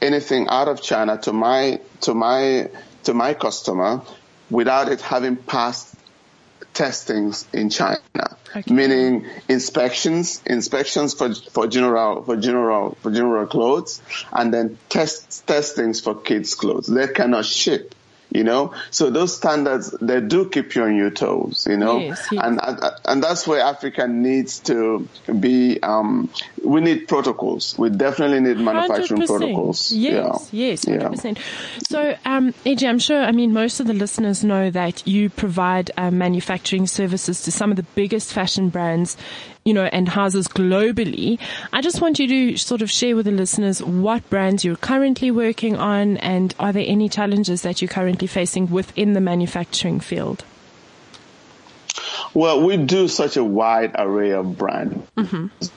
[0.00, 2.68] anything out of China to my, to my,
[3.04, 4.02] to my customer
[4.50, 5.89] without it having passed
[6.74, 7.98] testings in China,
[8.56, 8.72] Okay.
[8.72, 14.00] meaning inspections, inspections for for general for general for general clothes,
[14.32, 16.86] and then test testings for kids' clothes.
[16.86, 17.94] They cannot ship.
[18.32, 21.66] You know, so those standards they do keep you on your toes.
[21.68, 22.42] You know, Yes, yes.
[22.44, 25.08] and and and that's where Africa needs to
[25.40, 25.82] be.
[25.82, 26.30] Um,
[26.64, 27.76] we need protocols.
[27.76, 29.26] We definitely need manufacturing 100%.
[29.26, 29.90] protocols.
[29.92, 30.68] Yes, yeah.
[30.68, 30.92] yes, Yeah.
[30.98, 31.38] hundred percent.
[31.88, 33.20] So, um, AJ, I'm sure.
[33.22, 37.70] I mean, most of the listeners know that you provide um, manufacturing services to some
[37.70, 39.16] of the biggest fashion brands,
[39.64, 41.38] you know, and houses globally.
[41.72, 45.30] I just want you to sort of share with the listeners what brands you're currently
[45.30, 50.44] working on, and are there any challenges that you're currently facing within the manufacturing field?
[52.32, 55.04] Well, we do such a wide array of brands.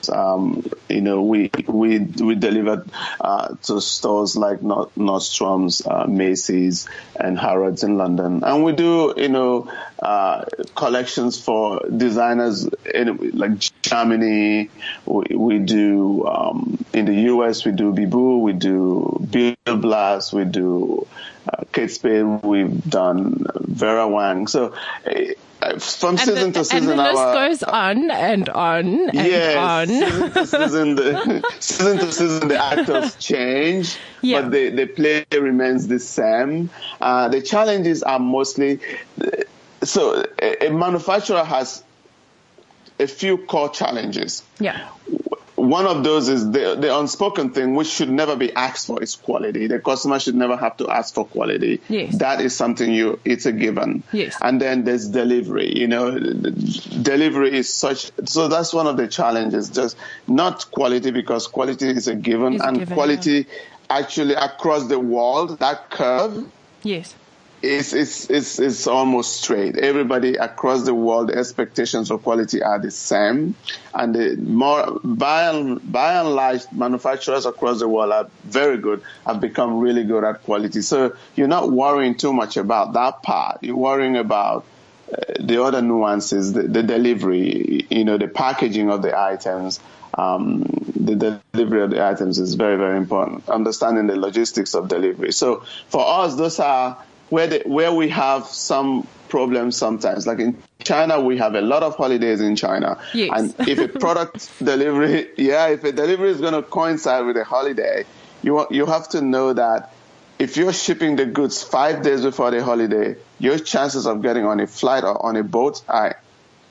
[0.08, 2.86] Um, you know, we we we deliver
[3.20, 9.28] uh, to stores like Nordstrom's, uh, Macy's, and Harrods in London, and we do you
[9.28, 9.70] know
[10.04, 14.68] uh, collections for designers in like Germany.
[15.06, 17.64] We, we do um, in the US.
[17.64, 18.40] We do Bibu.
[18.42, 20.30] We do Bill Blass.
[20.32, 21.06] We do
[21.50, 22.42] uh, Kate Spade.
[22.42, 24.46] We've done Vera Wang.
[24.46, 24.74] So.
[25.06, 29.14] Uh, from season the, to season, and the list our, goes on and on and
[29.14, 29.86] yes, on.
[29.88, 34.42] season to season, the, season to season, the actors change, Yeah.
[34.42, 36.68] but the, the play remains the same.
[37.00, 38.80] Uh, the challenges are mostly
[39.84, 41.82] so a, a manufacturer has
[42.98, 44.42] a few core challenges.
[44.58, 44.88] yeah.
[45.56, 49.14] One of those is the, the unspoken thing, which should never be asked for, is
[49.14, 49.66] quality.
[49.68, 51.80] The customer should never have to ask for quality.
[51.88, 52.18] Yes.
[52.18, 54.02] That is something you, it's a given.
[54.12, 54.36] Yes.
[54.42, 55.78] And then there's delivery.
[55.78, 59.70] You know, delivery is such, so that's one of the challenges.
[59.70, 63.46] Just not quality because quality is a given Is a and given, quality
[63.88, 66.46] actually across the world, that curve
[66.82, 67.14] Yes.
[67.64, 69.76] It's, it's, it's, almost straight.
[69.76, 73.54] Everybody across the world, expectations of quality are the same.
[73.94, 79.02] And the more, by and, by and large, manufacturers across the world are very good,
[79.26, 80.82] have become really good at quality.
[80.82, 83.62] So you're not worrying too much about that part.
[83.62, 84.64] You're worrying about
[85.10, 89.80] uh, the other nuances, the, the, delivery, you know, the packaging of the items,
[90.16, 90.62] um,
[90.94, 93.48] the delivery of the items is very, very important.
[93.48, 95.32] Understanding the logistics of delivery.
[95.32, 96.98] So for us, those are
[97.30, 100.26] where the, where we have some problems sometimes.
[100.26, 103.30] Like in China, we have a lot of holidays in China, yes.
[103.34, 107.44] and if a product delivery, yeah, if a delivery is going to coincide with a
[107.44, 108.04] holiday,
[108.42, 109.92] you you have to know that
[110.38, 114.60] if you're shipping the goods five days before the holiday, your chances of getting on
[114.60, 116.20] a flight or on a boat are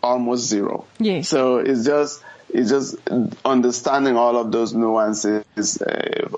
[0.02, 0.86] almost zero.
[1.00, 1.30] Yes.
[1.30, 2.22] So it's just
[2.54, 2.96] it's just
[3.44, 6.30] understanding all of those nuances uh,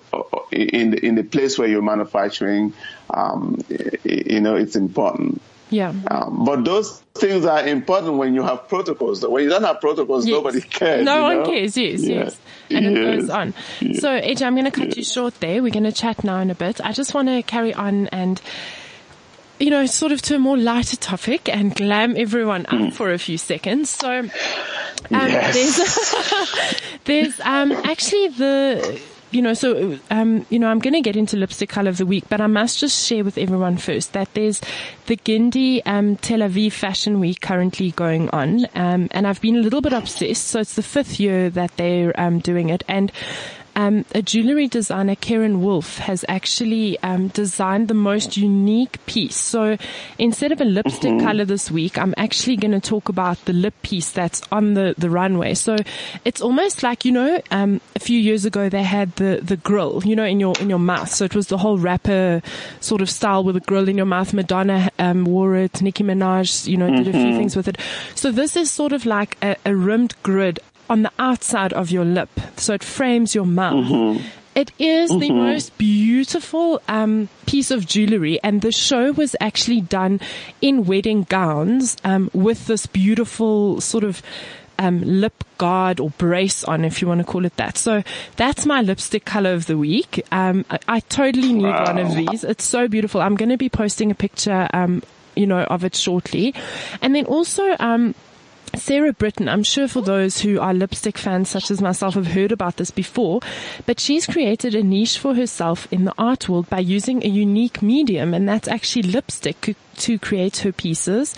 [0.51, 2.73] in the, in the place where you're manufacturing.
[3.09, 3.59] Um,
[4.03, 5.41] you know, it's important.
[5.69, 5.93] Yeah.
[6.09, 9.25] Um, but those things are important when you have protocols.
[9.25, 10.33] When you don't have protocols, yes.
[10.33, 11.03] nobody cares.
[11.03, 11.45] No one know?
[11.45, 11.75] cares.
[11.75, 12.15] Yes, yeah.
[12.15, 12.39] yes.
[12.69, 12.93] And yes.
[12.93, 13.53] it goes on.
[13.81, 14.01] Yes.
[14.01, 15.61] So, AJ, I'm going to cut you short there.
[15.61, 16.79] We're going to chat now in a bit.
[16.81, 18.41] I just want to carry on and
[19.59, 22.93] you know, sort of to a more lighter topic and glam everyone up mm.
[22.93, 23.89] for a few seconds.
[23.89, 24.29] So,
[25.11, 25.53] um, yes.
[25.53, 29.01] there's, there's, um, actually the,
[29.31, 32.05] you know, so, um, you know, I'm going to get into lipstick color of the
[32.05, 34.61] week, but I must just share with everyone first that there's
[35.07, 38.65] the Gindi, um, Tel Aviv Fashion Week currently going on.
[38.75, 40.47] Um, and I've been a little bit obsessed.
[40.47, 42.83] So it's the fifth year that they're, um, doing it.
[42.87, 43.11] And,
[43.75, 49.35] um, a jewelry designer, Karen Wolf, has actually um, designed the most unique piece.
[49.35, 49.77] So
[50.17, 51.25] instead of a lipstick mm-hmm.
[51.25, 54.95] color this week, I'm actually going to talk about the lip piece that's on the,
[54.97, 55.53] the runway.
[55.53, 55.75] So
[56.23, 60.01] it's almost like, you know, um, a few years ago they had the, the grill,
[60.05, 61.09] you know, in your, in your mouth.
[61.09, 62.41] So it was the whole rapper
[62.79, 64.33] sort of style with a grill in your mouth.
[64.33, 65.81] Madonna um, wore it.
[65.81, 67.09] Nicki Minaj, you know, did mm-hmm.
[67.09, 67.37] a few mm-hmm.
[67.37, 67.77] things with it.
[68.15, 70.59] So this is sort of like a, a rimmed grid
[70.89, 72.29] on the outside of your lip.
[72.59, 73.85] So it frames your mouth.
[73.85, 74.27] Mm-hmm.
[74.55, 75.19] It is mm-hmm.
[75.19, 80.21] the most beautiful um, piece of jewelry, and the show was actually done
[80.61, 84.21] in wedding gowns um, with this beautiful sort of
[84.79, 87.77] um, lip guard or brace on, if you want to call it that.
[87.77, 88.03] So
[88.37, 90.25] that's my lipstick color of the week.
[90.31, 91.85] Um, I, I, totally need wow.
[91.85, 92.43] one of these.
[92.43, 93.21] It's so beautiful.
[93.21, 95.03] I'm going to be posting a picture, um,
[95.35, 96.53] you know, of it shortly,
[97.01, 97.75] and then also.
[98.77, 102.51] Sarah Britton, I'm sure for those who are lipstick fans such as myself have heard
[102.51, 103.39] about this before,
[103.85, 107.81] but she's created a niche for herself in the art world by using a unique
[107.81, 111.35] medium and that's actually lipstick to create her pieces.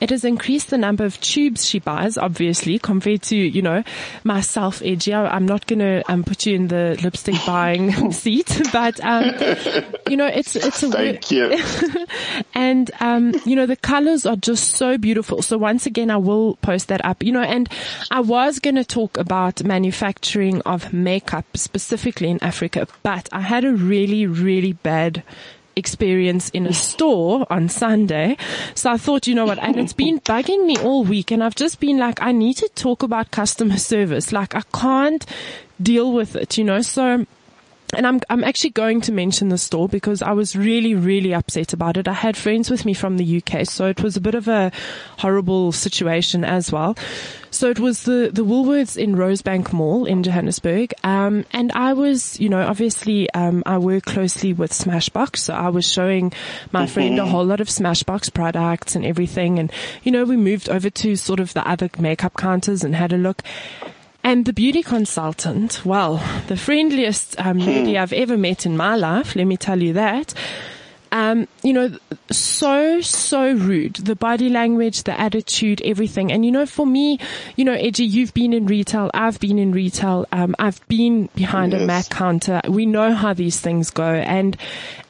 [0.00, 3.84] It has increased the number of tubes she buys, obviously, compared to, you know,
[4.24, 5.14] myself, Edgy.
[5.14, 9.34] I'm not going to um, put you in the lipstick buying seat, but, um,
[10.08, 11.58] you know, it's, it's a, Thank you.
[12.54, 15.42] and, um, you know, the colors are just so beautiful.
[15.42, 17.68] So once again, I will post that up, you know, and
[18.10, 23.64] I was going to talk about manufacturing of makeup specifically in Africa, but I had
[23.64, 25.22] a really, really bad
[25.76, 28.36] experience in a store on Sunday.
[28.74, 31.54] So I thought, you know what, and it's been bugging me all week and I've
[31.54, 34.32] just been like, I need to talk about customer service.
[34.32, 35.24] Like I can't
[35.80, 37.26] deal with it, you know, so
[37.94, 41.72] and I'm I'm actually going to mention the store because I was really really upset
[41.72, 42.08] about it.
[42.08, 44.72] I had friends with me from the UK, so it was a bit of a
[45.18, 46.96] horrible situation as well.
[47.50, 52.38] So it was the the Woolworths in Rosebank Mall in Johannesburg, um, and I was,
[52.38, 56.32] you know, obviously um, I work closely with Smashbox, so I was showing
[56.72, 56.92] my mm-hmm.
[56.92, 59.72] friend a whole lot of Smashbox products and everything, and
[60.02, 63.18] you know we moved over to sort of the other makeup counters and had a
[63.18, 63.42] look.
[64.22, 67.66] And the beauty consultant, well, the friendliest um, hmm.
[67.66, 70.34] lady I've ever met in my life, let me tell you that.
[71.12, 71.96] Um, you know,
[72.30, 73.94] so, so rude.
[73.94, 76.30] The body language, the attitude, everything.
[76.30, 77.18] And you know, for me,
[77.56, 79.10] you know, Edgy, you've been in retail.
[79.12, 80.26] I've been in retail.
[80.30, 81.82] Um, I've been behind yes.
[81.82, 82.60] a Mac counter.
[82.68, 84.04] We know how these things go.
[84.04, 84.56] And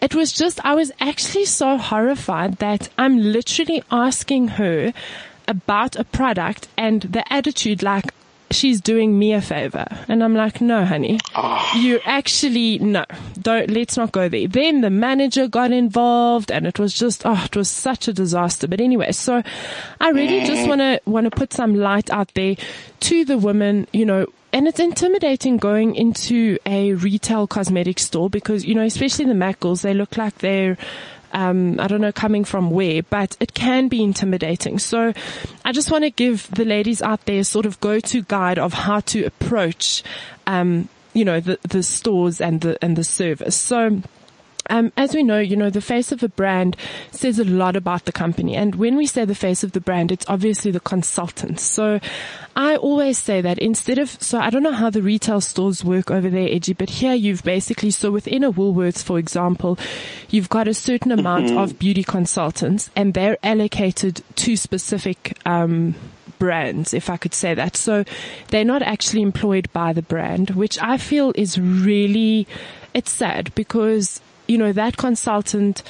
[0.00, 4.94] it was just, I was actually so horrified that I'm literally asking her
[5.46, 8.14] about a product and the attitude like,
[8.50, 9.86] she's doing me a favor.
[10.08, 11.72] And I'm like, no, honey, oh.
[11.76, 13.04] you actually, no,
[13.40, 14.48] don't, let's not go there.
[14.48, 18.66] Then the manager got involved and it was just, oh, it was such a disaster.
[18.68, 19.42] But anyway, so
[20.00, 22.56] I really just want to, want to put some light out there
[23.00, 28.64] to the women, you know, and it's intimidating going into a retail cosmetic store because,
[28.64, 30.76] you know, especially the Mac girls, they look like they're,
[31.32, 34.78] um, I don't know coming from where, but it can be intimidating.
[34.78, 35.12] So
[35.64, 39.00] I just want to give the ladies out there sort of go-to guide of how
[39.00, 40.02] to approach,
[40.46, 43.56] um, you know, the, the stores and the, and the service.
[43.56, 44.02] So,
[44.70, 46.76] um, as we know, you know, the face of a brand
[47.10, 48.56] says a lot about the company.
[48.56, 51.62] And when we say the face of the brand, it's obviously the consultants.
[51.62, 52.00] So
[52.56, 56.10] I always say that instead of, so I don't know how the retail stores work
[56.10, 59.78] over there, Edgy, but here you've basically, so within a Woolworths, for example,
[60.30, 61.58] you've got a certain amount mm-hmm.
[61.58, 65.94] of beauty consultants and they're allocated to specific, um,
[66.38, 67.76] brands, if I could say that.
[67.76, 68.04] So
[68.48, 72.48] they're not actually employed by the brand, which I feel is really,
[72.94, 74.20] it's sad because,
[74.50, 75.84] you know, that consultant,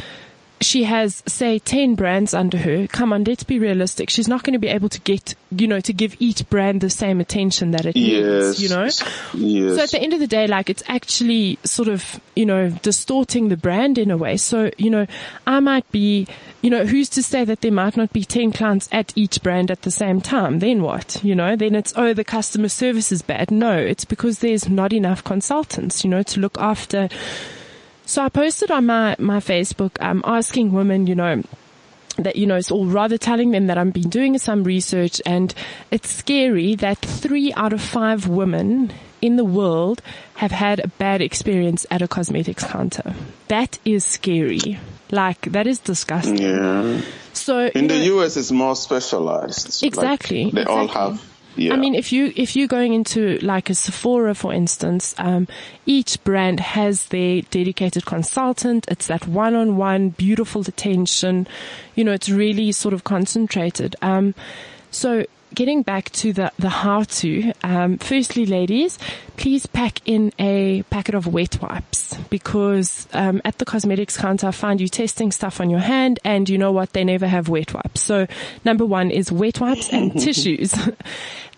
[0.61, 2.87] she has say 10 brands under her.
[2.89, 4.11] Come on, let's be realistic.
[4.11, 6.91] She's not going to be able to get, you know, to give each brand the
[6.91, 8.61] same attention that it yes.
[8.61, 8.85] needs, you know?
[9.33, 9.77] Yes.
[9.77, 13.49] So at the end of the day, like it's actually sort of, you know, distorting
[13.49, 14.37] the brand in a way.
[14.37, 15.07] So, you know,
[15.47, 16.29] I might be,
[16.61, 19.71] you know, who's to say that there might not be 10 clients at each brand
[19.71, 20.59] at the same time?
[20.59, 21.25] Then what?
[21.25, 23.51] You know, then it's, oh, the customer service is bad.
[23.51, 27.09] No, it's because there's not enough consultants, you know, to look after
[28.11, 31.45] so I posted on my, my Facebook, um, asking women, you know,
[32.17, 35.55] that, you know, it's all rather telling them that I've been doing some research and
[35.93, 38.93] it's scary that three out of five women
[39.23, 40.03] in the world
[40.35, 43.15] have had a bad experience at a cosmetics counter.
[43.47, 44.81] That is scary.
[45.13, 46.39] Like, that is disgusting.
[46.39, 47.03] Yeah.
[47.33, 49.85] So in the know, US, it's more specialized.
[49.85, 50.47] Exactly.
[50.47, 50.75] Like they exactly.
[50.75, 51.30] all have
[51.61, 51.75] yeah.
[51.75, 55.47] I mean, if you, if you're going into like a Sephora, for instance, um,
[55.85, 58.87] each brand has their dedicated consultant.
[58.89, 61.47] It's that one-on-one beautiful attention.
[61.95, 63.95] You know, it's really sort of concentrated.
[64.01, 64.35] Um,
[64.91, 68.99] so getting back to the, the how to, um, firstly, ladies,
[69.37, 74.51] please pack in a packet of wet wipes because um, at the cosmetics counter, I
[74.53, 76.93] find you testing stuff on your hand, and you know what?
[76.93, 78.01] They never have wet wipes.
[78.03, 78.27] So
[78.65, 80.75] number one is wet wipes and tissues.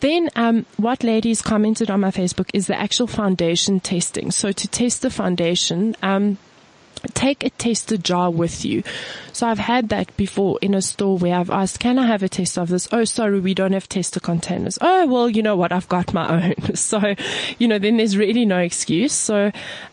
[0.00, 4.32] Then, um, what ladies commented on my Facebook is the actual foundation testing.
[4.32, 6.38] So to test the foundation, um,
[7.14, 8.82] take a tester jar with you.
[9.32, 12.28] So I've had that before in a store where I've asked, can I have a
[12.28, 12.86] test of this?
[12.92, 14.78] Oh, sorry, we don't have tester containers.
[14.80, 15.72] Oh, well, you know what?
[15.72, 16.76] I've got my own.
[16.76, 17.14] So,
[17.58, 19.12] you know, then there's really no excuse.
[19.12, 19.50] So,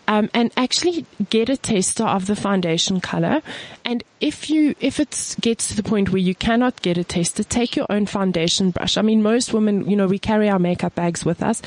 [0.07, 3.41] um, and actually get a tester of the foundation color.
[3.85, 7.43] And if you, if it gets to the point where you cannot get a tester,
[7.43, 8.97] take your own foundation brush.
[8.97, 11.61] I mean, most women, you know, we carry our makeup bags with us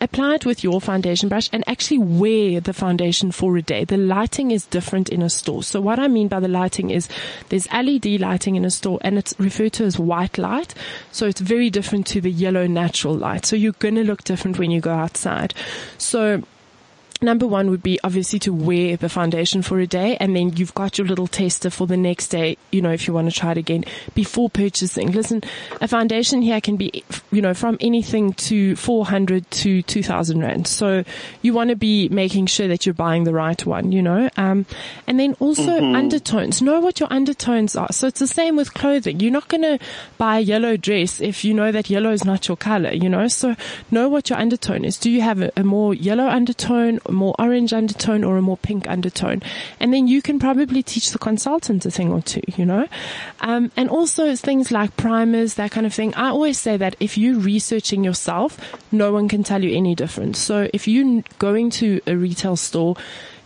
[0.00, 3.84] apply it with your foundation brush and actually wear the foundation for a day.
[3.84, 5.62] The lighting is different in a store.
[5.62, 7.08] So what I mean by the lighting is
[7.48, 10.74] there's LED lighting in a store and it's referred to as white light.
[11.12, 13.46] So it's very different to the yellow natural light.
[13.46, 15.54] So you're going to look different when you go outside.
[15.98, 16.42] So
[17.20, 20.74] number one would be obviously to wear the foundation for a day and then you've
[20.74, 23.52] got your little tester for the next day, you know, if you want to try
[23.52, 25.12] it again before purchasing.
[25.12, 25.42] Listen,
[25.80, 30.66] a foundation here can be, you know, from anything to 400 to 2000 rand.
[30.66, 31.04] So
[31.42, 34.66] you want to be making sure that you're buying the right one, you know, um,
[35.06, 35.96] and then also mm-hmm.
[35.96, 36.62] undertones.
[36.62, 37.92] Know what your undertones are.
[37.92, 39.20] So it's the same with clothing.
[39.20, 39.78] You're not going to
[40.18, 43.28] buy a yellow dress if you know that yellow is not your color, you know,
[43.28, 43.56] so
[43.90, 44.96] know what your undertone is.
[44.96, 48.88] Do you have a, a more yellow undertone more orange undertone or a more pink
[48.88, 49.42] undertone.
[49.80, 52.86] And then you can probably teach the consultant a thing or two, you know?
[53.40, 56.14] Um, and also things like primers, that kind of thing.
[56.14, 58.58] I always say that if you're researching yourself,
[58.92, 60.38] no one can tell you any difference.
[60.38, 62.96] So if you're going to a retail store,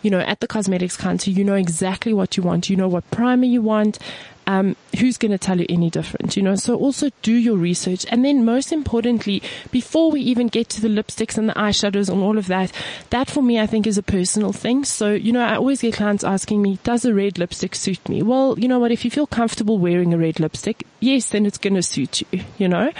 [0.01, 2.69] you know, at the cosmetics counter, you know exactly what you want.
[2.69, 3.99] You know what primer you want
[4.47, 6.55] um, who's going to tell you any different, you know?
[6.55, 8.05] So also do your research.
[8.09, 9.41] And then most importantly,
[9.71, 12.71] before we even get to the lipsticks and the eyeshadows and all of that,
[13.09, 14.85] that for me, I think is a personal thing.
[14.85, 18.21] So, you know, I always get clients asking me, does a red lipstick suit me?
[18.21, 18.91] Well, you know what?
[18.91, 22.43] If you feel comfortable wearing a red lipstick, yes, then it's going to suit you,
[22.57, 22.91] you know?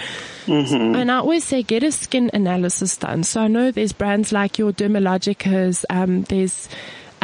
[0.46, 0.96] Mm-hmm.
[0.96, 3.24] And I always say get a skin analysis done.
[3.24, 6.68] So I know there's brands like your Dermalogicas, um, there's,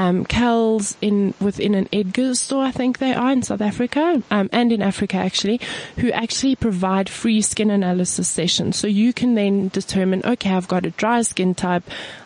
[0.00, 4.48] um, Kiehl's in within an Edgar's store, I think they are in South Africa, um,
[4.50, 5.60] and in Africa actually,
[5.96, 8.76] who actually provide free skin analysis sessions.
[8.76, 11.82] So you can then determine, okay, I've got a dry skin type,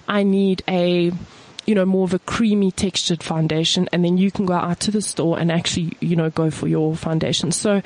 [0.06, 1.10] I need a
[1.66, 4.90] you know, more of a creamy textured foundation and then you can go out to
[4.90, 7.50] the store and actually, you know, go for your foundation.
[7.50, 7.80] So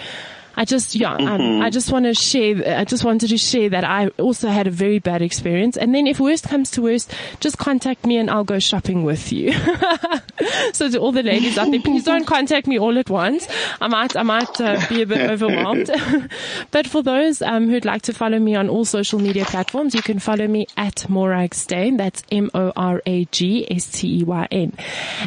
[0.58, 1.62] I just, yeah, um, mm-hmm.
[1.62, 4.72] I just want to share, I just wanted to share that I also had a
[4.72, 5.76] very bad experience.
[5.76, 9.32] And then if worst comes to worst, just contact me and I'll go shopping with
[9.32, 9.52] you.
[10.72, 13.46] so to all the ladies out there, please don't contact me all at once.
[13.80, 15.92] I might, I might uh, be a bit overwhelmed.
[16.72, 20.02] but for those um, who'd like to follow me on all social media platforms, you
[20.02, 21.98] can follow me at Morag Steyn.
[21.98, 22.72] That's M-O-R-A-G-S-T-E-Y-N.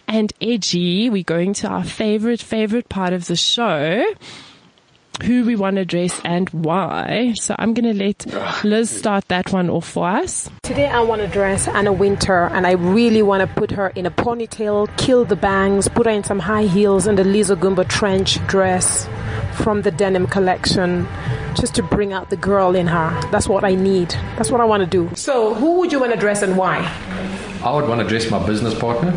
[0.10, 4.04] And Edgy, we're going to our favorite, favorite part of the show
[5.24, 7.34] who we want to dress and why.
[7.36, 10.50] So I'm going to let Liz start that one off for us.
[10.64, 14.06] Today I want to dress Anna Wintour and I really want to put her in
[14.06, 17.88] a ponytail, kill the bangs, put her in some high heels and a Liz Ogumbo
[17.88, 19.08] trench dress
[19.64, 21.08] from the denim collection
[21.56, 23.30] just to bring out the girl in her.
[23.32, 24.10] That's what I need.
[24.38, 25.14] That's what I want to do.
[25.16, 26.78] So who would you want to dress and why?
[27.64, 29.14] I would want to dress my business partner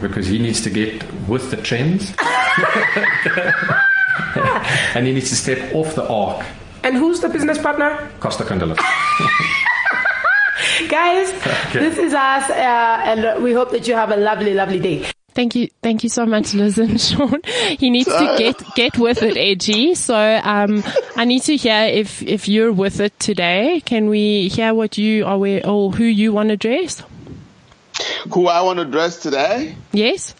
[0.00, 2.14] because he needs to get with the trends.
[4.94, 6.44] and he needs to step off the arc.
[6.82, 8.10] And who's the business partner?
[8.20, 8.76] Costa Condola.
[10.88, 11.32] Guys,
[11.72, 15.06] this is us, uh, and we hope that you have a lovely, lovely day.
[15.34, 17.40] Thank you, thank you so much, Liz and Sean.
[17.78, 19.94] He needs to get get with it, Edgy.
[19.96, 20.84] So um,
[21.16, 23.82] I need to hear if if you're with it today.
[23.84, 27.02] Can we hear what you are wearing or who you want to dress?
[28.32, 29.74] Who I want to dress today?
[29.92, 30.34] Yes.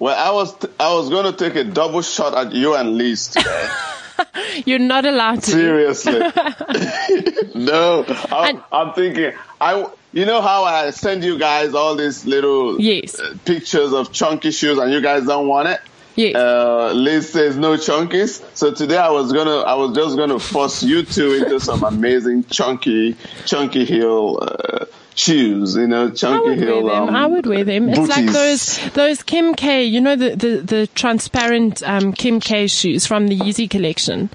[0.00, 3.28] Well, I was I was going to take a double shot at you and Liz
[3.28, 3.68] today.
[4.64, 5.50] You're not allowed to.
[5.50, 6.18] Seriously.
[7.54, 9.86] no, I'm, I'm, thinking I.
[10.12, 13.20] You know how I send you guys all these little yes.
[13.20, 15.80] uh, pictures of chunky shoes, and you guys don't want it.
[16.16, 16.34] Yes.
[16.34, 18.42] Uh, Liz says no chunkies.
[18.56, 22.44] So today I was gonna, I was just gonna force you two into some amazing
[22.44, 24.38] chunky, chunky heel.
[24.40, 24.86] Uh,
[25.20, 26.88] shoes, you know, chunky heel.
[26.90, 27.86] Um, I would wear them.
[27.86, 27.98] booties.
[27.98, 32.66] It's like those those Kim K, you know, the the, the transparent um, Kim K
[32.66, 34.30] shoes from the Yeezy collection.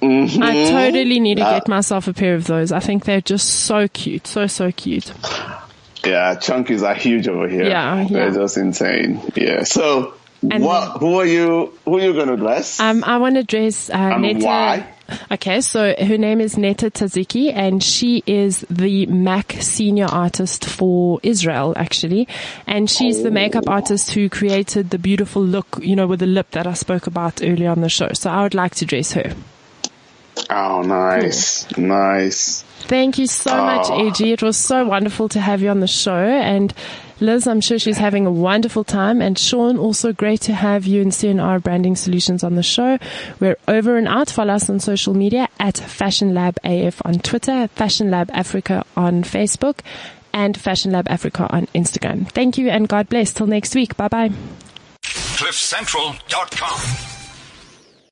[0.00, 0.42] Mm-hmm.
[0.42, 2.70] I totally need to get myself a pair of those.
[2.70, 5.12] I think they're just so cute, so so cute.
[6.04, 7.64] Yeah, chunkies are huge over here.
[7.68, 9.20] Yeah, they're just insane.
[9.34, 9.64] Yeah.
[9.64, 10.14] So,
[10.48, 10.98] And what?
[11.00, 11.72] who are you?
[11.84, 12.78] Who are you gonna dress?
[12.78, 14.46] Um, I want to dress uh, And Netta.
[14.46, 14.94] why?
[15.30, 21.18] Okay, so her name is Netta Taziki, and she is the Mac senior artist for
[21.22, 22.28] Israel, actually.
[22.66, 23.72] And she's the makeup oh.
[23.72, 27.42] artist who created the beautiful look, you know, with the lip that I spoke about
[27.42, 28.10] earlier on the show.
[28.12, 29.34] So I would like to dress her.
[30.50, 32.62] oh, nice, nice.
[32.80, 33.94] Thank you so much, ah.
[33.94, 34.08] Oh.
[34.08, 34.32] AG.
[34.32, 36.16] It was so wonderful to have you on the show.
[36.16, 36.72] And
[37.20, 39.20] Liz, I'm sure she's having a wonderful time.
[39.20, 42.98] And Sean, also great to have you and CNR Branding Solutions on the show.
[43.40, 44.30] We're over and out.
[44.30, 49.24] Follow us on social media at Fashion Lab AF on Twitter, Fashion Lab Africa on
[49.24, 49.80] Facebook,
[50.32, 52.30] and Fashion Lab Africa on Instagram.
[52.30, 53.32] Thank you and God bless.
[53.32, 53.96] Till next week.
[53.96, 54.30] Bye bye.
[55.02, 57.17] CliffCentral.com.